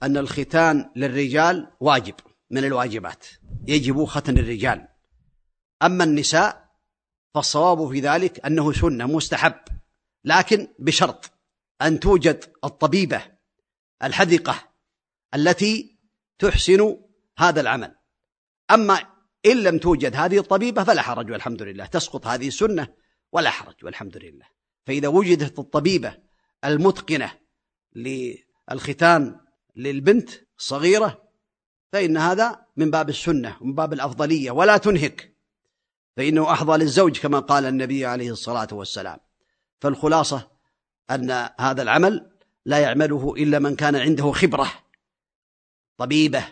[0.04, 2.14] أن الختان للرجال واجب
[2.50, 3.26] من الواجبات.
[3.68, 4.88] يجب ختن الرجال.
[5.82, 6.70] أما النساء
[7.34, 9.54] فالصواب في ذلك أنه سنة مستحب.
[10.24, 11.30] لكن بشرط
[11.82, 13.22] أن توجد الطبيبة
[14.02, 14.68] الحذقة
[15.34, 15.98] التي
[16.38, 16.96] تحسن
[17.38, 17.94] هذا العمل.
[18.70, 18.98] أما
[19.46, 21.86] إن لم توجد هذه الطبيبة فلا حرج والحمد لله.
[21.86, 22.88] تسقط هذه السنة
[23.32, 24.46] ولا حرج والحمد لله.
[24.86, 26.16] فإذا وجدت الطبيبة
[26.64, 27.32] المتقنة
[27.96, 29.43] للختان
[29.76, 31.24] للبنت الصغيرة
[31.92, 35.36] فإن هذا من باب السنة ومن باب الأفضلية ولا تنهك.
[36.16, 39.18] فإنه أحظى للزوج كما قال النبي عليه الصلاة والسلام.
[39.80, 40.50] فالخلاصة
[41.10, 42.30] أن هذا العمل
[42.64, 44.72] لا يعمله إلا من كان عنده خبرة
[45.96, 46.44] طبيبة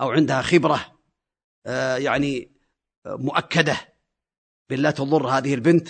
[0.00, 0.98] أو عندها خبرة
[1.66, 2.56] آه، يعني
[3.06, 3.76] مؤكدة
[4.68, 5.88] بالله تضر هذه البنت.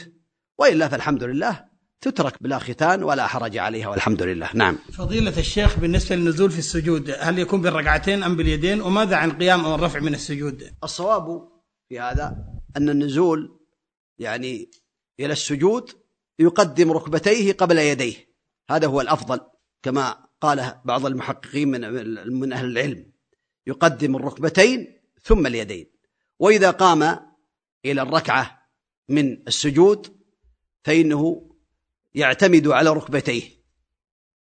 [0.59, 1.68] وإلا فالحمد لله
[2.01, 4.51] تترك بلا ختان ولا حرج عليها والحمد لله.
[4.55, 4.79] نعم.
[4.93, 9.75] فضيلة الشيخ بالنسبة للنزول في السجود هل يكون بالركعتين أم باليدين؟ وماذا عن القيام أو
[9.75, 11.49] الرفع من السجود؟ الصواب
[11.89, 12.37] في هذا
[12.77, 13.61] أن النزول
[14.19, 14.71] يعني
[15.21, 15.91] إلى السجود
[16.39, 18.15] يقدم ركبتيه قبل يديه.
[18.71, 19.41] هذا هو الأفضل
[19.83, 23.13] كما قال بعض المحققين من من أهل العلم.
[23.67, 25.87] يقدم الركبتين ثم اليدين.
[26.39, 27.03] وإذا قام
[27.85, 28.69] إلى الركعة
[29.09, 30.17] من السجود
[30.85, 31.46] فإنه
[32.16, 33.42] يعتمد على ركبتيه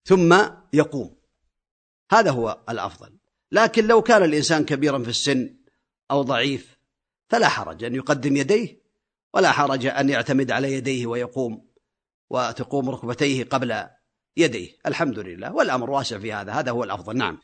[0.05, 0.39] ثم
[0.73, 1.15] يقوم.
[2.12, 3.17] هذا هو الأفضل.
[3.51, 5.55] لكن لو كان الإنسان كبيرا في السن
[6.12, 6.77] أو ضعيف
[7.29, 8.83] فلا حرج أن يقدم يديه
[9.33, 11.67] ولا حرج أن يعتمد على يديه ويقوم
[12.29, 13.83] وتقوم ركبتيه قبل
[14.38, 14.69] يديه.
[14.86, 16.51] الحمد لله والأمر واسع في هذا.
[16.51, 17.17] هذا هو الأفضل.
[17.17, 17.38] نعم.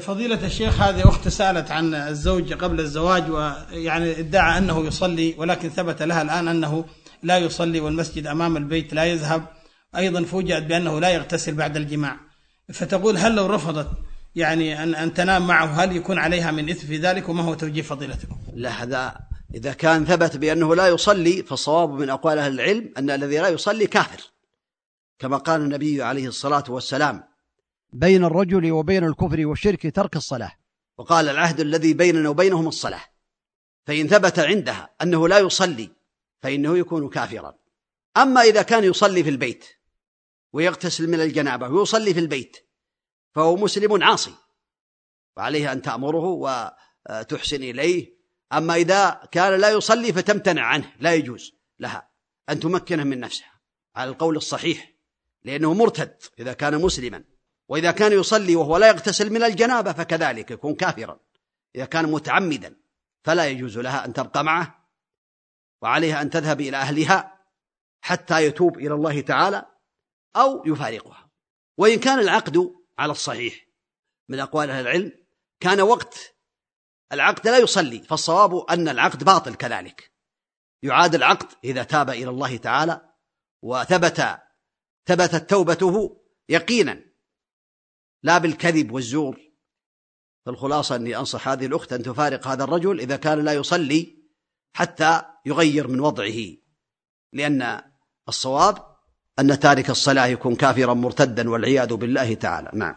[0.00, 6.02] فضيلة الشيخ هذه أخت سألت عن الزوج قبل الزواج ويعني ادعى أنه يصلي ولكن ثبت
[6.02, 6.84] لها الآن أنه
[7.22, 9.55] لا يصلي والمسجد أمام البيت لا يذهب.
[9.96, 12.16] أيضا فوجئت بأنه لا يغتسل بعد الجماع.
[12.72, 13.88] فتقول هل لو رفضت
[14.34, 17.82] يعني أن أن تنام معه هل يكون عليها من إثم في ذلك وما هو توجيه
[17.82, 19.18] فضيلتكم؟ لا هذا
[19.54, 23.86] إذا كان ثبت بأنه لا يصلي فالصواب من أقوال أهل العلم أن الذي لا يصلي
[23.86, 24.32] كافر
[25.18, 27.22] كما قال النبي عليه الصلاة والسلام
[27.92, 30.52] بين الرجل وبين الكفر والشرك ترك الصلاة.
[30.98, 33.02] وقال العهد الذي بيننا وبينهم الصلاة.
[33.86, 35.90] فإن ثبت عندها أنه لا يصلي
[36.42, 37.54] فإنه يكون كافرا.
[38.16, 39.64] أما إذا كان يصلي في البيت
[40.56, 42.56] ويغتسل من الجنابة ويصلي في البيت
[43.34, 44.34] فهو مسلم عاصي
[45.36, 46.24] وعليه أن تأمره
[47.08, 48.16] وتحسن إليه.
[48.52, 52.10] أما إذا كان لا يصلي فتمتنع عنه لا يجوز لها
[52.48, 53.60] أن تمكنه من نفسها
[53.96, 54.92] على القول الصحيح
[55.44, 57.24] لأنه مرتد إذا كان مسلما.
[57.68, 61.20] وإذا كان يصلي وهو لا يغتسل من الجنابة فكذلك يكون كافرا.
[61.74, 62.76] إذا كان متعمدا
[63.24, 64.88] فلا يجوز لها أن تبقى معه
[65.82, 67.46] وعليها أن تذهب إلى أهلها
[68.00, 69.75] حتى يتوب إلى الله تعالى.
[70.36, 71.30] أو يفارقها.
[71.78, 73.66] وإن كان العقد على الصحيح
[74.28, 75.12] من أقوال أهل العلم
[75.60, 76.36] كان وقت
[77.12, 80.12] العقد لا يصلي فالصواب أن العقد باطل كذلك.
[80.82, 83.12] يعاد العقد إذا تاب إلى الله تعالى
[83.62, 84.38] وثبت
[85.06, 87.04] ثبتت توبته يقينا.
[88.22, 89.46] لا بالكذب والزور.
[90.46, 94.16] فالخلاصة أني أنصح هذه الأخت أن تفارق هذا الرجل إذا كان لا يصلي
[94.76, 96.56] حتى يغير من وضعه
[97.32, 97.82] لأن
[98.28, 98.95] الصواب
[99.38, 102.70] أن تارك الصلاة يكون كافرا مرتدا والعياذ بالله تعالى.
[102.74, 102.96] نعم.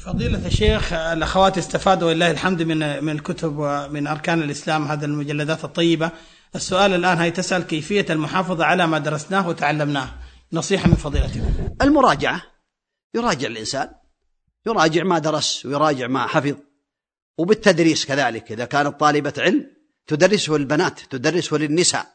[0.00, 6.10] فضيلة الشيخ الأخوات استفادوا ولله الحمد من من الكتب ومن أركان الإسلام هذه المجلدات الطيبة.
[6.54, 10.08] السؤال الآن هي تسأل كيفية المحافظة على ما درسناه وتعلمناه؟
[10.52, 12.42] نصيحة من فضيلتكم المراجعة.
[13.14, 13.88] يراجع الإنسان.
[14.66, 16.54] يراجع ما درس ويراجع ما حفظ.
[17.38, 18.52] وبالتدريس كذلك.
[18.52, 19.66] إذا كانت طالبة علم
[20.06, 22.06] تدرسه للبنات تدرسه للنساء.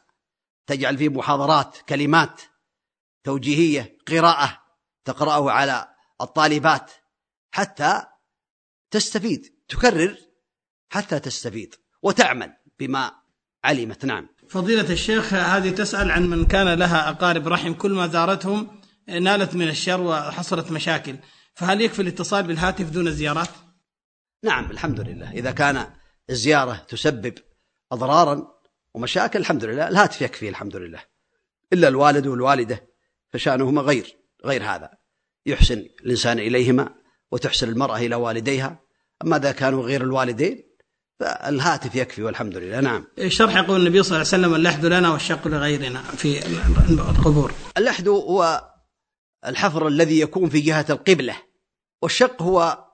[0.66, 2.40] تجعل فيه محاضرات كلمات.
[3.24, 4.58] توجيهية قراءة
[5.04, 5.88] تقرأه على
[6.20, 6.90] الطالبات
[7.50, 8.02] حتى
[8.90, 10.16] تستفيد تكرر
[10.88, 13.12] حتى تستفيد وتعمل بما
[13.64, 18.80] علمت نعم فضيلة الشيخ هذه تسأل عن من كان لها أقارب رحم كل ما زارتهم
[19.08, 21.16] نالت من الشر وحصلت مشاكل.
[21.54, 23.48] فهل يكفي الاتصال بالهاتف دون الزيارات؟
[24.44, 25.32] نعم الحمد لله.
[25.32, 25.86] إذا كان
[26.30, 27.34] الزيارة تسبب
[27.92, 28.48] أضرارا
[28.94, 29.88] ومشاكل الحمد لله.
[29.88, 31.04] الهاتف يكفي الحمد لله.
[31.72, 32.89] إلا الوالد والوالدة
[33.32, 34.90] فشأنهما غير غير هذا.
[35.46, 36.94] يحسن الإنسان إليهما
[37.32, 38.80] وتحسن المرأة إلى والديها.
[39.24, 40.70] أما إذا كانوا غير الوالدين
[41.20, 42.80] فالهاتف يكفي والحمد لله.
[42.80, 43.06] نعم.
[43.18, 46.46] الشرح يقول النبي صلى الله عليه وسلم اللحد لنا والشق لغيرنا في
[46.90, 47.52] القبور.
[47.76, 48.70] اللحد هو
[49.46, 51.36] الحفر الذي يكون في جهة القبلة
[52.02, 52.86] والشق هو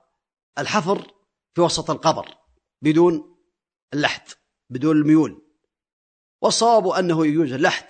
[0.59, 1.11] الحفر
[1.55, 2.35] في وسط القبر
[2.81, 3.37] بدون
[3.93, 4.21] اللحد
[4.69, 5.43] بدون الميول.
[6.41, 7.85] والصواب أنه يجوز اللحد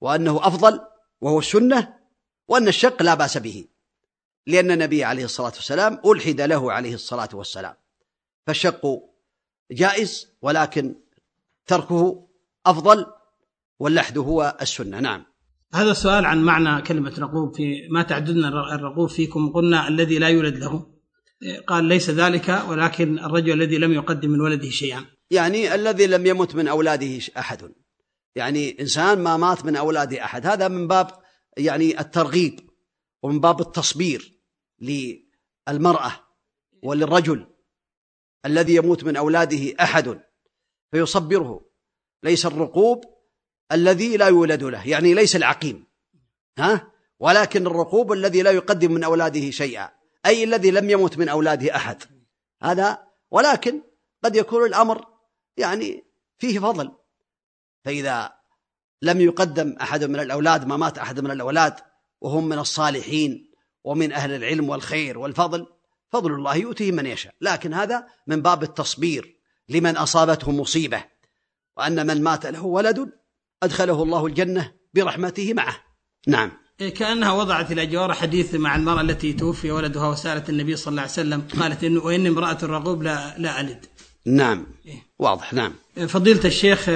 [0.00, 0.80] وأنه أفضل
[1.20, 1.94] وهو السنة
[2.48, 3.64] وأن الشق لا بأس به
[4.46, 7.74] لأن النبي عليه الصلاة والسلام ألحد له عليه الصلاة والسلام.
[8.46, 9.02] فالشق
[9.70, 10.94] جائز ولكن
[11.66, 12.28] تركه
[12.66, 13.06] أفضل
[13.78, 15.00] واللحد هو السنة.
[15.00, 15.24] نعم.
[15.74, 19.52] هذا السؤال عن معنى كلمة رقوب في ما تعددنا الرقوب فيكم.
[19.52, 20.86] قلنا الذي لا يولد له.
[21.66, 25.04] قال ليس ذلك ولكن الرجل الذي لم يقدم من ولده شيئا.
[25.30, 27.72] يعني الذي لم يمت من أولاده أحد.
[28.34, 30.46] يعني إنسان ما مات من أولاده أحد.
[30.46, 31.10] هذا من باب
[31.56, 32.70] يعني الترغيب
[33.22, 34.40] ومن باب التصبير
[34.78, 36.12] للمرأة
[36.82, 37.46] وللرجل
[38.46, 40.20] الذي يموت من أولاده أحد
[40.90, 41.70] فيصبره.
[42.22, 43.04] ليس الرقوب
[43.72, 45.86] الذي لا يولد له يعني ليس العقيم.
[46.58, 49.90] ها؟ ولكن الرقوب الذي لا يقدم من أولاده شيئا
[50.26, 52.02] أي الذي لم يمت من أولاده أحد.
[52.62, 53.82] هذا ولكن
[54.24, 55.06] قد يكون الأمر
[55.56, 56.04] يعني
[56.38, 56.99] فيه فضل.
[57.84, 58.32] فإذا
[59.02, 61.74] لم يقدم أحد من الأولاد ما مات أحد من الأولاد
[62.20, 63.50] وهم من الصالحين
[63.84, 65.66] ومن أهل العلم والخير والفضل
[66.12, 67.34] فضل الله يؤتيه من يشاء.
[67.40, 69.36] لكن هذا من باب التصبير
[69.68, 71.04] لمن أصابته مصيبة
[71.76, 73.12] وأن من مات له ولد
[73.62, 75.76] أدخله الله الجنة برحمته معه.
[76.26, 76.52] نعم.
[76.80, 81.02] إيه، كأنها وضعت إلى جوار حديث مع المرأة التي توفي ولدها وسألت النبي صلى الله
[81.02, 83.86] عليه وسلم قالت إن وإن امرأة الرقوب لا, لا ألد.
[84.26, 84.66] نعم.
[84.86, 85.02] إيه.
[85.18, 85.54] واضح.
[85.54, 85.72] نعم.
[85.96, 86.88] إيه، فضيلة الشيخ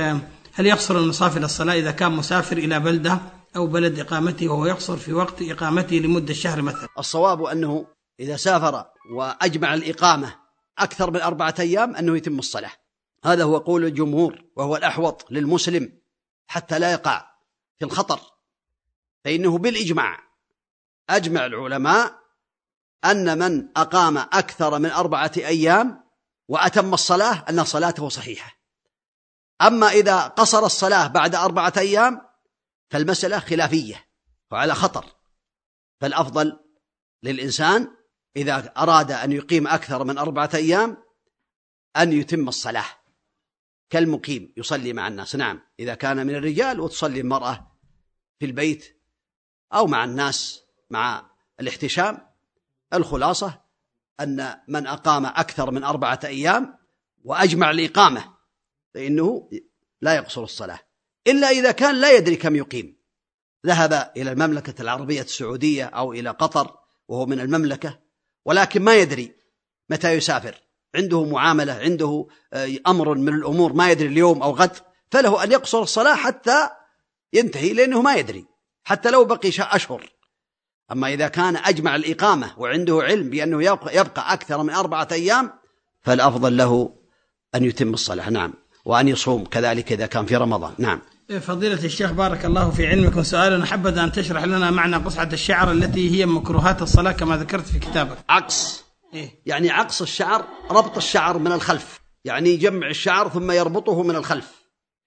[0.57, 3.19] هل يقصر المسافر الصلاة إذا كان مسافر إلى بلدة
[3.57, 7.87] أو بلد إقامته وهو يقصر في وقت إقامته لمدة شهر مثلا؟ الصواب أنه
[8.21, 8.85] إذا سافر
[9.17, 10.35] وأجمع الإقامة
[10.79, 12.71] أكثر من أربعة أيام أنه يتم الصلاة.
[13.25, 15.93] هذا هو قول الجمهور وهو الأحوط للمسلم
[16.47, 17.27] حتى لا يقع
[17.79, 18.21] في الخطر.
[19.25, 20.19] فإنه بالإجماع
[21.11, 22.19] أجمع العلماء
[23.05, 26.05] أن من أقام أكثر من أربعة أيام
[26.49, 28.64] وأتم الصلاة أن صلاته صحيحة.
[29.67, 32.21] أما إذا قصر الصلاة بعد أربعة أيام
[32.91, 34.05] فالمسألة خلافية
[34.51, 35.07] وعلى خطر.
[36.01, 36.61] فالأفضل
[37.23, 37.89] للإنسان
[38.37, 40.97] إذا أراد أن يقيم أكثر من أربعة أيام
[41.97, 42.85] أن يتم الصلاة.
[43.91, 45.37] كالمقيم يصلي مع الناس.
[45.37, 47.73] نعم إذا كان من الرجال وتصلي المرأة
[48.39, 49.03] في البيت
[49.73, 52.29] أو مع الناس مع الاحتشام.
[52.93, 53.65] الخلاصة
[54.21, 56.79] أن من أقام أكثر من أربعة أيام
[57.25, 58.34] وأجمع الإقامة
[58.95, 59.51] فإنه
[60.01, 60.81] لا يقصر الصلاة
[61.27, 62.97] إلا إذا كان لا يدري كم يقيم.
[63.67, 66.77] ذهب إلى المملكة العربية السعودية أو إلى قطر
[67.09, 67.99] وهو من المملكة
[68.45, 69.35] ولكن ما يدري
[69.91, 70.61] متى يسافر.
[70.95, 74.77] عنده معاملة عنده آه، أمر من الأمور ما يدري اليوم أو غد
[75.11, 76.69] فله أن يقصر الصلاة حتى
[77.33, 78.47] ينتهي لأنه ما يدري
[78.85, 80.13] حتى لو بقي أشهر.
[80.93, 85.53] أما إذا كان أجمع الإقامة وعنده علم بأنه يبقى أكثر من أربعة أيام
[86.03, 86.97] فالأفضل له
[87.55, 88.31] أن يتم الصلاة.
[88.31, 88.64] نعم.
[88.85, 90.75] وأن يصوم كذلك إذا كان في رمضان.
[90.79, 91.01] نعم.
[91.41, 96.11] فضيلة الشيخ بارك الله في علمك وسؤال حبذ أن تشرح لنا معنى قصعة الشعر التي
[96.11, 98.19] هي مكروهات الصلاة كما ذكرت في كتابك.
[98.29, 102.01] عقص إيه؟ يعني عقص الشعر ربط الشعر من الخلف.
[102.25, 104.53] يعني جمع الشعر ثم يربطه من الخلف.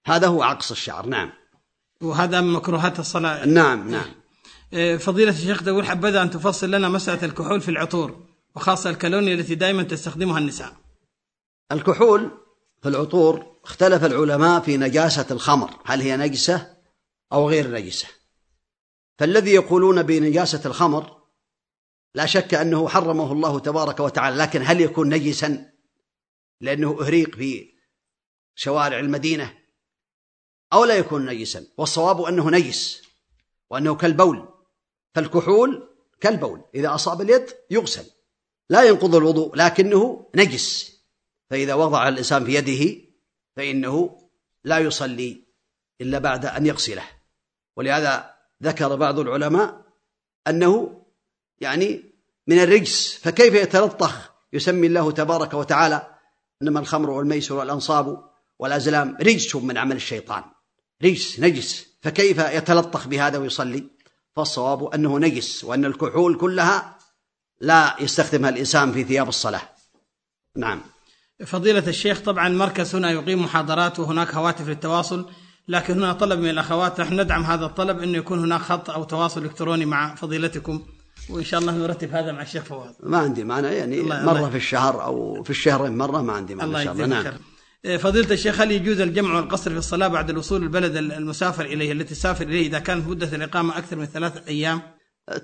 [0.06, 1.06] هذا هو عقص الشعر.
[1.06, 1.30] نعم.
[2.00, 3.46] وهذا من مكروهات الصلاة.
[3.46, 4.06] نعم نعم.
[4.72, 8.20] إيه، فضيلة الشيخ تقول حبذا أن تفصل لنا مسألة الكحول في العطور
[8.56, 10.72] وخاصة الكالونيا التي دائما تستخدمها النساء.
[11.72, 12.30] الكحول
[12.82, 15.80] في العطور اختلف العلماء في نجاسة الخمر.
[15.84, 16.76] هل هي نجسة
[17.32, 18.08] أو غير نجسة؟
[19.18, 21.22] فالذي يقولون بنجاسة الخمر
[22.14, 25.72] لا شك أنه حرمه الله تبارك وتعالى لكن هل يكون نجسا؟
[26.60, 27.74] لأنه أهريق في
[28.54, 29.58] شوارع المدينة.
[30.72, 33.02] أو لا يكون نجسا؟ والصواب أنه نجس
[33.70, 34.48] وأنه كالبول.
[35.14, 35.88] فالكحول
[36.20, 36.64] كالبول.
[36.74, 38.10] إذا أصاب اليد يغسل.
[38.70, 40.98] لا ينقض الوضوء لكنه نجس.
[41.50, 43.07] فإذا وضع الإنسان في يده
[43.58, 44.18] فإنه
[44.64, 45.44] لا يصلي
[46.00, 47.04] إلا بعد أن يغسله
[47.76, 49.82] ولهذا ذكر بعض العلماء
[50.48, 51.02] أنه
[51.60, 52.04] يعني
[52.46, 56.14] من الرجس فكيف يتلطخ؟ يسمي الله تبارك وتعالى
[56.62, 60.44] إنما الخمر والميسر والأنصاب والأزلام رجس من عمل الشيطان.
[61.04, 61.86] رجس نجس.
[62.02, 63.84] فكيف يتلطخ بهذا ويصلي؟
[64.36, 66.98] فالصواب أنه نجس وأن الكحول كلها
[67.60, 69.68] لا يستخدمها الإنسان في ثياب الصلاة.
[70.56, 70.82] نعم.
[71.45, 75.29] فضيلة الشيخ طبعا مركز هنا يقيم محاضرات وهناك هواتف للتواصل
[75.67, 79.45] لكن هنا طلب من الأخوات نحن ندعم هذا الطلب أنه يكون هناك خط أو تواصل
[79.45, 80.85] إلكتروني مع فضيلتكم
[81.29, 84.49] وإن شاء الله نرتب هذا مع الشيخ فواز ما عندي معنى يعني الله- مرة الله-
[84.49, 87.33] في الشهر أو في الشهرين مرة ما عندي معنى الله إن شاء الله يجزيك نعم
[87.33, 87.41] خير
[87.85, 92.13] آه، فضيلة الشيخ هل يجوز الجمع والقصر في الصلاة بعد الوصول البلد المسافر إليه التي
[92.15, 94.81] تسافر إليه إذا كانت مدة الإقامة أكثر من ثلاثة أيام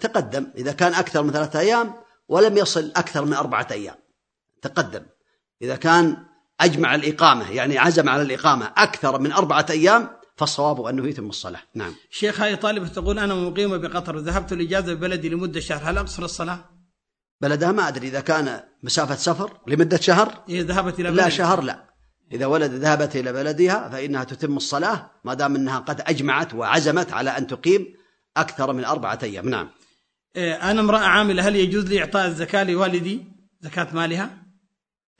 [0.01, 1.93] تقدم إذا كان أكثر من ثلاثة أيام
[2.27, 3.95] ولم يصل أكثر من أربعة أيام
[4.61, 5.01] تقدم
[5.62, 6.16] إذا كان
[6.60, 11.60] أجمع الإقامة يعني عزم على الإقامة أكثر من أربعة أيام فالصواب أنه يتم الصلاة.
[11.74, 11.94] نعم.
[12.10, 16.70] شيخ هاي طالبة تقول أنا مقيمة بقطر وذهبت الإجازة ببلدي لمدة شهر هل أقصر الصلاة؟
[17.40, 21.30] بلدها ما أدري إذا كان مسافة سفر لمدة شهر؟ إذا ذهبت إلى لا بلدي.
[21.30, 21.94] شهر لا.
[22.32, 27.30] إذا ولد ذهبت إلى بلدها فإنها تتم الصلاة ما دام أنها قد أجمعت وعزمت على
[27.30, 27.86] أن تقيم
[28.36, 29.48] أكثر من أربعة أيام.
[29.48, 29.70] نعم.
[30.36, 33.24] آه، أنا امرأة عاملة هل يجوز لي إعطاء الزكاة لوالدي؟
[33.60, 34.43] زكاة مالها؟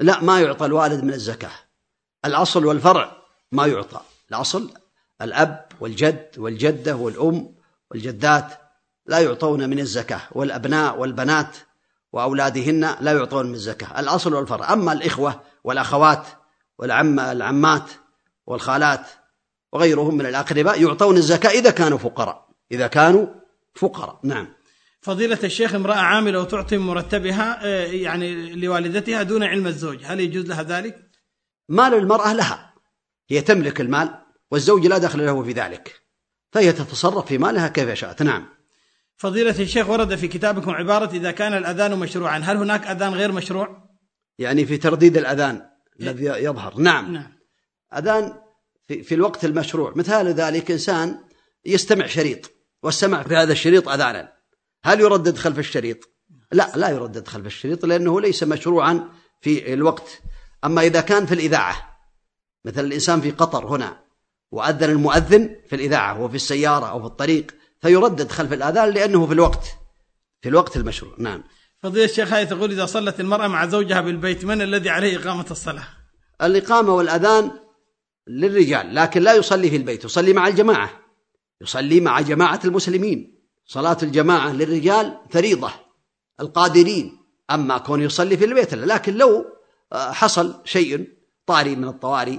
[0.00, 1.52] لا ما يعطى الوالد من الزكاة.
[2.24, 3.16] الأصل والفرع
[3.52, 4.00] ما يعطى.
[4.30, 4.70] الأصل
[5.22, 7.54] الأب والجد والجدة والأم
[7.90, 8.60] والجدات
[9.06, 11.56] لا يعطون من الزكاة والأبناء والبنات
[12.12, 14.00] وأولادهن لا يعطون من الزكاة.
[14.00, 14.72] الأصل والفرع.
[14.72, 16.26] أما الإخوة والأخوات
[16.78, 17.90] والعم العمات
[18.46, 19.06] والخالات
[19.72, 22.48] وغيرهم من الأقرباء يعطون الزكاة إذا كانوا فقراء.
[22.72, 23.26] إذا كانوا
[23.74, 24.20] فقراء.
[24.22, 24.48] نعم.
[25.04, 30.62] فضيلة الشيخ امرأة عاملة وتعطي مرتبها آه، يعني لوالدتها دون علم الزوج هل يجوز لها
[30.62, 31.10] ذلك؟
[31.68, 32.74] مال المرأة لها
[33.30, 34.08] هي تملك المال
[34.50, 36.00] والزوج لا دخل له في ذلك
[36.52, 38.22] فهي تتصرف في مالها كيف شاءت.
[38.22, 38.48] نعم.
[39.16, 43.88] فضيلة الشيخ ورد في كتابكم عبارة إذا كان الأذان مشروعا هل هناك أذان غير مشروع؟
[44.38, 45.62] يعني في ترديد الأذان
[46.00, 46.78] الذي يظهر.
[46.78, 47.12] نعم.
[47.12, 47.32] نعم.
[47.96, 48.32] أذان
[48.88, 51.24] في, في الوقت المشروع مثال ذلك إنسان
[51.64, 52.50] يستمع شريط
[52.82, 54.33] واستمع في هذا الشريط أذانا.
[54.84, 56.08] هل يردد خلف الشريط؟
[56.52, 59.08] لا لا يردد خلف الشريط لأنه ليس مشروعا
[59.40, 60.22] في الوقت.
[60.64, 62.00] أما إذا كان في الإذاعة
[62.64, 64.04] مثل الإنسان في قطر هنا
[64.50, 69.66] وأذن المؤذن في الإذاعة وفي السيارة أو في الطريق فيردد خلف الآذان لأنه في الوقت
[70.42, 71.14] في الوقت المشروع.
[71.18, 71.44] نعم.
[71.82, 75.88] فضيلة الشيخ هاي تقول إذا صلت المرأة مع زوجها بالبيت من الذي عليه إقامة الصلاة؟
[76.42, 77.50] الإقامة والأذان
[78.26, 80.90] للرجال لكن لا يصلي في البيت يصلي مع الجماعة
[81.60, 83.33] يصلي مع جماعة المسلمين.
[83.66, 85.70] صلاة الجماعة للرجال فريضة
[86.40, 87.18] القادرين.
[87.50, 89.44] أما كون يصلي في البيت لا لكن لو
[89.92, 91.08] آه، حصل شيء
[91.46, 92.38] طاري من الطوارئ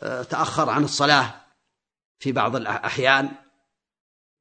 [0.00, 1.34] آه، تأخر عن الصلاة
[2.18, 3.28] في بعض الأحيان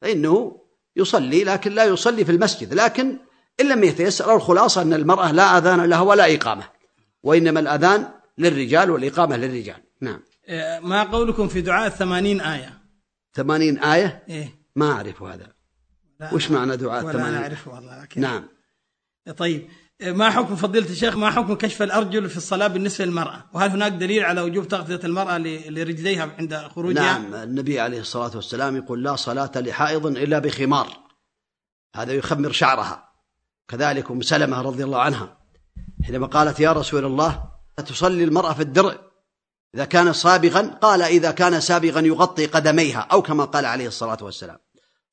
[0.01, 0.61] فإنه
[0.95, 2.73] يصلي لكن لا يصلي في المسجد.
[2.73, 3.17] لكن
[3.59, 6.63] إن لم يتيسر الخلاصة أن المرأة لا أذان لها ولا إقامة
[7.23, 9.83] وإنما الأذان للرجال والإقامة للرجال.
[10.01, 10.19] نعم.
[10.47, 12.81] آه، ما قولكم في دعاء الثمانين آية؟
[13.33, 14.59] ثمانين آية؟ إيه.
[14.75, 15.52] ما أعرف هذا.
[16.31, 18.47] وش معنى دعاء ولا أنا الثمانين أعرفه والله لكن نعم.
[19.37, 19.69] طيب
[20.01, 24.23] ما حكم فضيلة الشيخ ما حكم كشف الأرجل في الصلاة بالنسبة للمرأة؟ وهل هناك دليل
[24.23, 29.51] على وجوب تغطية المرأة لرجليها عند خروجها؟ نعم النبي عليه الصلاة والسلام يقول لا صلاة
[29.55, 30.97] لحائض إلا بخمار.
[31.95, 33.09] هذا يخمر شعرها.
[33.67, 35.37] كذلك أم سلمة رضي الله عنها
[36.03, 37.43] حينما قالت يا رسول الله
[37.75, 38.95] تصلي المرأة في الدرع.
[39.75, 44.57] إذا كان صابغا قال إذا كان سابغا يغطي قدميها أو كما قال عليه الصلاة والسلام.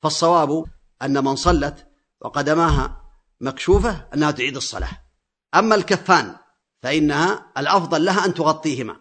[0.02, 0.64] فالصواب
[1.02, 1.86] أن من صلت
[2.20, 3.00] وقدماها
[3.40, 5.02] مكشوفة أنها تعيد الصلاة.
[5.54, 6.36] أما الكفان
[6.82, 9.00] فإنها الأفضل لها أن تغطيهما.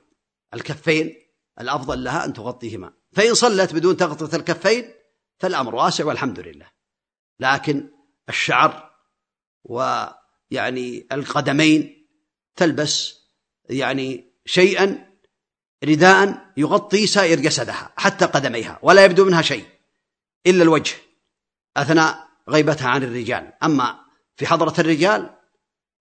[0.54, 1.16] الكفين
[1.60, 2.94] الأفضل لها أن تغطيهما.
[3.12, 4.94] فإن صلت بدون تغطية الكفين
[5.40, 6.72] فالأمر واسع والحمد لله.
[7.40, 7.90] لكن
[8.30, 8.92] الشعر
[9.64, 12.08] ويعني القدمين
[12.56, 13.16] تلبس
[13.70, 15.10] يعني شيئا
[15.84, 19.66] رداء يغطي سائر جسدها حتى قدميها ولا يبدو منها شيء
[20.48, 20.96] إلا الوجه.
[21.78, 23.54] أثناء غيبتها عن الرجال.
[23.64, 24.00] أما
[24.36, 25.30] في حضرة الرجال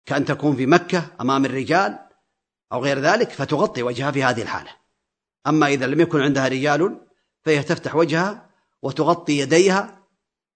[0.06, 1.98] كأن تكون في مكة أمام الرجال
[2.72, 4.70] أو غير ذلك فتغطي وجهها في هذه الحالة.
[5.46, 7.00] أما إذا لم يكن عندها رجال
[7.44, 8.50] فهي تفتح وجهها
[8.82, 9.98] وتغطي يديها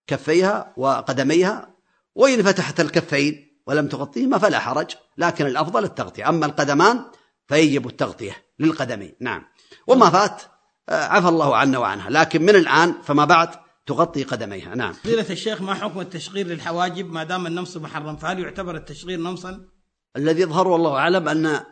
[0.07, 1.75] كفيها وقدميها
[2.15, 6.29] وإن فتحت الكفين ولم تغطيهما فلا حرج لكن الأفضل التغطية.
[6.29, 7.05] أما القدمان
[7.47, 9.15] فيجب التغطية للقدمين.
[9.21, 9.45] نعم.
[9.87, 10.43] وما فات
[10.89, 12.11] آه، عفى الله عنا وعنها.
[12.11, 14.75] لكن من الآن فما بعد تغطي قدميها.
[14.75, 14.93] نعم.
[14.93, 19.69] فضيلة الشيخ ما حكم التشغير للحواجب؟ ما دام النمص محرم فهل يعتبر التشغير نمصا؟
[20.17, 21.65] الذي يظهر والله أعلم أن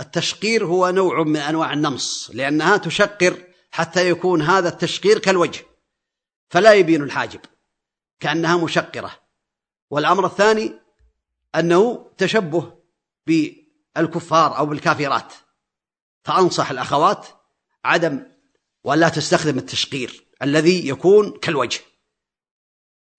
[0.00, 5.60] التشقير هو نوع من أنواع النمص لأنها تشقر حتى يكون هذا التشقير كالوجه
[6.50, 7.40] فلا يبين الحاجب
[8.20, 9.10] كأنها مشقرة.
[9.90, 10.72] والأمر الثاني
[11.54, 12.72] أنه تشبه
[13.26, 15.32] بالكفار أو بالكافرات
[16.24, 17.26] فأنصح الأخوات
[17.84, 18.26] عدم
[18.84, 21.80] ولا تستخدم التشقير الذي يكون كالوجه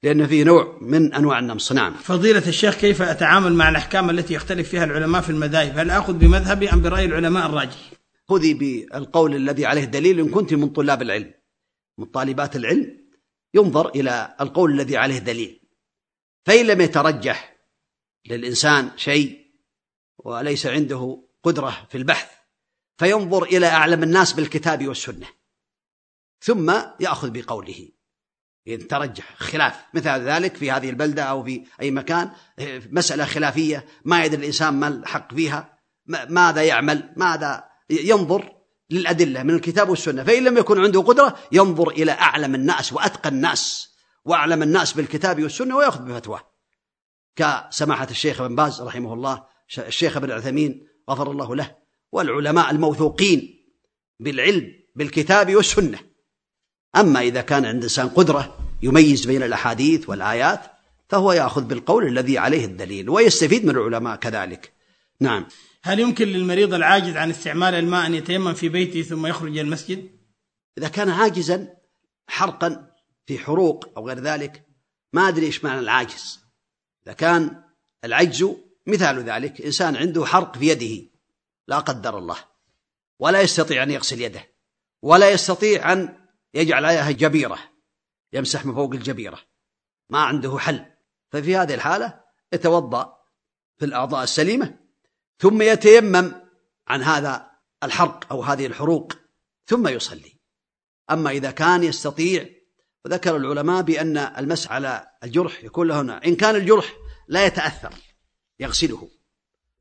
[0.03, 1.71] لأن فيه نوع من أنواع النمص.
[1.71, 1.93] نعم.
[1.93, 6.69] فضيلة الشيخ كيف أتعامل مع الأحكام التي يختلف فيها العلماء في المذاهب؟ هل أخذ بمذهبي
[6.73, 7.91] أم برأي العلماء الراجح؟
[8.29, 11.33] خذي بالقول الذي عليه دليل إن كنت من طلاب العلم
[11.97, 12.97] من طالبات العلم
[13.53, 15.61] ينظر إلى القول الذي عليه دليل.
[16.45, 17.55] فإن لم يترجح
[18.25, 19.45] للإنسان شيء
[20.17, 22.31] وليس عنده قدرة في البحث
[22.97, 25.27] فينظر إلى أعلم الناس بالكتاب والسنة.
[26.45, 27.89] ثم يأخذ بقوله.
[28.67, 32.31] إن ترجح خلاف مثل ذلك في هذه البلدة أو في أي مكان
[32.91, 35.79] مسألة خلافية ما يدري الإنسان ما الحق فيها
[36.29, 38.55] ماذا يعمل ماذا ينظر
[38.89, 40.23] للأدلة من الكتاب والسنة.
[40.23, 45.77] فإن لم يكن عنده قدرة ينظر إلى أعلم الناس وأتقى الناس وأعلم الناس بالكتاب والسنة
[45.77, 46.41] ويأخذ بفتواه
[47.35, 49.43] كسماحة الشيخ ابن باز رحمه الله
[49.77, 51.75] الشيخ ابن عثيمين غفر الله له
[52.11, 53.65] والعلماء الموثوقين
[54.19, 56.14] بالعلم بالكتاب والسنة.
[56.95, 60.61] أما إذا كان عند إنسان قدرة يميز بين الأحاديث والآيات
[61.09, 64.71] فهو يأخذ بالقول الذي عليه الدليل ويستفيد من العلماء كذلك.
[65.19, 65.45] نعم.
[65.81, 70.09] هل يمكن للمريض العاجز عن استعمال الماء أن يتيمم في بيته ثم يخرج المسجد؟
[70.77, 71.67] إذا كان عاجزا
[72.27, 72.87] حرقا
[73.25, 74.63] في حروق أو غير ذلك
[75.13, 76.39] ما أدري إيش معنى العاجز.
[77.05, 77.61] إذا كان
[78.03, 78.47] العجز
[78.87, 81.09] مثال ذلك إنسان عنده حرق في يده
[81.67, 82.37] لا قدر الله
[83.19, 84.47] ولا يستطيع أن يغسل يده
[85.01, 86.24] ولا يستطيع أن
[86.55, 87.59] يجعل عليها جبيرة
[88.33, 89.39] يمسح من فوق الجبيرة.
[90.09, 90.85] ما عنده حل.
[91.31, 92.21] ففي هذه الحالة
[92.53, 93.17] يتوضأ
[93.77, 94.79] في الأعضاء السليمة
[95.39, 96.33] ثم يتيمم
[96.87, 97.51] عن هذا
[97.83, 99.13] الحرق أو هذه الحروق
[99.65, 100.39] ثم يصلي.
[101.11, 102.49] أما إذا كان يستطيع
[103.05, 106.93] وذكر العلماء بأن المسح على الجرح يكون له هنا إن كان الجرح
[107.27, 107.93] لا يتأثر
[108.59, 109.09] يغسله.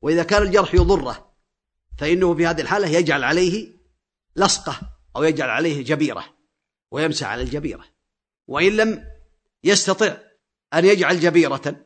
[0.01, 1.35] وإذا كان الجرح يضره
[1.97, 3.75] فإنه في هذه الحالة يجعل عليه
[4.35, 4.81] لصقة
[5.15, 6.34] أو يجعل عليه جبيرة.
[6.95, 7.85] ويمسح على الجبيرة.
[8.47, 9.07] وإن لم
[9.63, 10.17] يستطع
[10.73, 11.85] أن يجعل جبيرة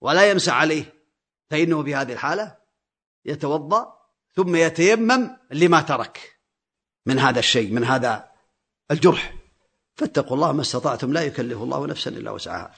[0.00, 0.94] ولا يمسح عليه
[1.50, 2.56] فإنه في هذه الحالة
[3.24, 3.92] يتوضأ
[4.34, 6.40] ثم يتيمم لما ترك
[7.06, 8.32] من هذا الشيء من هذا
[8.90, 9.34] الجرح.
[9.94, 12.74] فاتقوا الله ما استطعتم لا يكلف الله نفسا إلا وسعها.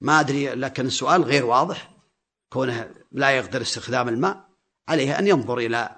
[0.00, 1.90] ما أدري لكن السؤال غير واضح.
[2.52, 4.48] كونه لا يقدر استخدام الماء
[4.88, 5.96] عليه أن ينظر إلى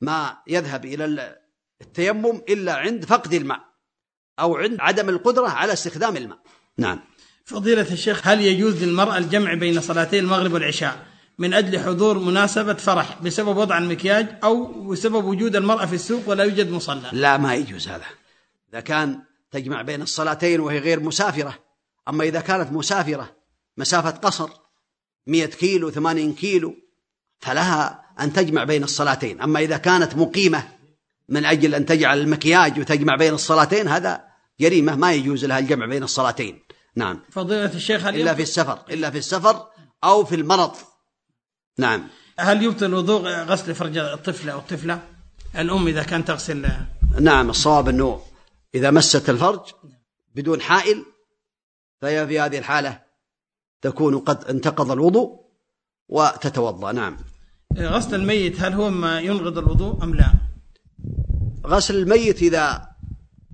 [0.00, 1.43] ما يذهب إلى
[1.80, 3.60] التيمم إلا عند فقد الماء
[4.38, 6.38] أو عند عدم القدرة على استخدام الماء.
[6.78, 7.00] نعم.
[7.44, 11.06] فضيلة الشيخ هل يجوز للمرأة الجمع بين صلاتي المغرب والعشاء
[11.38, 16.44] من أجل حضور مناسبة فرح بسبب وضع المكياج أو بسبب وجود المرأة في السوق ولا
[16.44, 18.04] يوجد مصلى؟ لا ما يجوز هذا.
[18.72, 21.58] إذا كان تجمع بين الصلاتين وهي غير مسافرة
[22.08, 23.36] أما إذا كانت مسافرة
[23.76, 24.50] مسافة قصر
[25.26, 26.74] مئة كيلو ثمانين كيلو
[27.38, 29.40] فلها أن تجمع بين الصلاتين.
[29.40, 30.68] أما إذا كانت مقيمة
[31.28, 34.24] من أجل أن تجعل المكياج وتجمع بين الصلاتين هذا
[34.60, 36.62] جريمة ما يجوز لها الجمع بين الصلاتين.
[36.96, 37.20] نعم.
[37.30, 39.66] فضيلة الشيخ هل إلا في السفر إلا في السفر
[40.04, 40.72] أو في المرض.
[41.78, 42.08] نعم.
[42.38, 45.02] هل يبطل الوضوء غسل فرج الطفل أو الطفلة؟
[45.58, 46.66] الأم إذا كانت تغسل
[47.20, 48.20] نعم الصواب أنه
[48.74, 49.60] إذا مست الفرج
[50.34, 51.04] بدون حائل
[52.00, 53.00] فهي في هذه الحالة
[53.82, 55.44] تكون قد انتقض الوضوء
[56.08, 56.92] وتتوضأ.
[56.92, 57.16] نعم.
[57.78, 60.34] غسل الميت هل هو ما ينقض الوضوء أم لا؟
[61.66, 62.94] غسل الميت إذا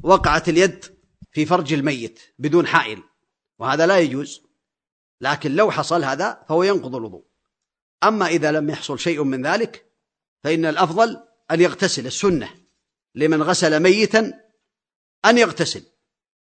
[0.03, 0.85] وقعت اليد
[1.33, 3.03] في فرج الميت بدون حائل
[3.59, 4.43] وهذا لا يجوز
[5.21, 7.25] لكن لو حصل هذا فهو ينقض الوضوء.
[8.05, 9.93] أما إذا لم يحصل شيء من ذلك
[10.45, 12.55] فإن الأفضل أن يغتسل السنة
[13.15, 14.41] لمن غسل ميتا
[15.25, 15.87] أن يغتسل.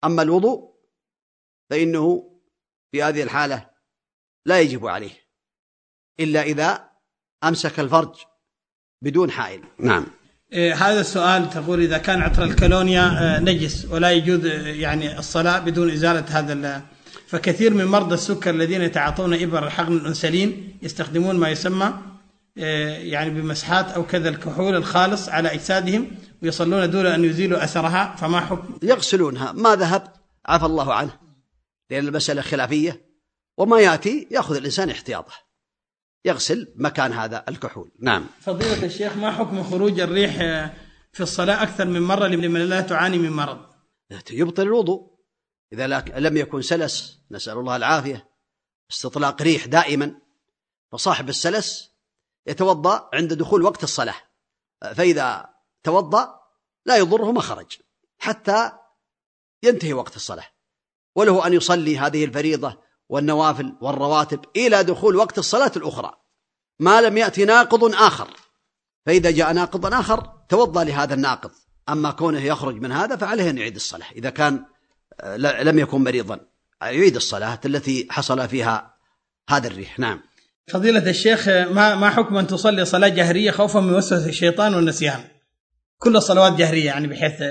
[0.04, 0.74] أما الوضوء
[1.70, 2.34] فإنه
[2.92, 3.70] في هذه الحالة
[4.46, 5.24] لا يجب عليه
[6.20, 6.90] إلا إذا
[7.44, 8.16] أمسك الفرج
[9.02, 9.64] بدون حائل.
[9.80, 10.23] نعم.
[10.54, 15.90] هذا السؤال تقول إذا كان عطر الكالونيا آه، نجس ولا يجوز آه، يعني الصلاة بدون
[15.90, 16.82] إزالة هذا
[17.28, 21.94] فكثير من مرضى السكر الذين يتعاطون إبر حقن الأنسولين يستخدمون ما يسمى
[22.56, 26.12] يعني بمسحات أو كذا الكحول الخالص على أجسادهم
[26.44, 29.52] ويصلون دون أن يزيلوا أثرها فما حكم؟ يغسلونها.
[29.52, 30.14] ما ذهب؟
[30.46, 31.12] عفى الله عنه.
[31.90, 33.02] لأن المسألة خلافية.
[33.58, 35.34] وما يأتي؟ يأخذ الإنسان احتياطه.
[36.26, 37.92] يغسل مكان هذا الكحول.
[38.00, 38.28] نعم.
[38.42, 40.38] فضيلة الشيخ ما حكم خروج الريح
[41.14, 43.66] في الصلاة أكثر من مرة لمن لا تعاني من مرض؟
[44.32, 45.14] يبطل الوضوء.
[45.74, 45.88] إذا
[46.20, 48.30] لم يكن سلس نسأل الله العافية.
[48.92, 50.22] استطلاق ريح دائما.
[50.92, 51.92] فصاحب السلس
[52.48, 54.16] يتوضأ عند دخول وقت الصلاة.
[54.82, 55.50] فإذا
[55.84, 56.40] توضأ
[56.86, 57.78] لا يضره ما خرج
[58.18, 58.72] حتى
[59.64, 60.48] ينتهي وقت الصلاة.
[61.16, 62.84] وله أن يصلي هذه الفريضة
[63.14, 66.14] والنوافل والرواتب إلى دخول وقت الصلاة الأخرى.
[66.80, 68.28] ما لم يأتي ناقض آخر.
[69.06, 71.52] فإذا جاء ناقض آخر توضأ لهذا الناقض.
[71.90, 74.06] أما كونه يخرج من هذا فعليه أن يعيد الصلاة.
[74.16, 74.66] إذا كان
[75.22, 76.40] آه، لم يكن مريضا
[76.82, 78.94] يعيد الصلاة التي حصل فيها
[79.50, 80.00] هذا الريح.
[80.00, 80.22] نعم.
[80.70, 85.24] فضيلة الشيخ ما ما حكم أن تصلي صلاة جهرية خوفا من وسوسة الشيطان والنسيان؟
[85.98, 87.42] كل الصلوات جهرية يعني بحيث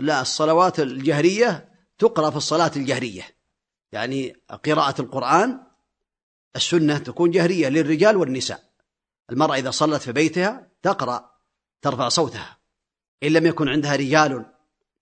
[0.00, 3.39] لا الصلوات الجهرية تقرأ في الصلاة الجهرية.
[3.92, 5.60] يعني قراءة القرآن
[6.56, 8.70] السنة تكون جهرية للرجال والنساء.
[9.30, 11.30] المرأة إذا صلت في بيتها تقرأ
[11.82, 12.58] ترفع صوتها.
[13.22, 14.46] إن لم يكن عندها رجال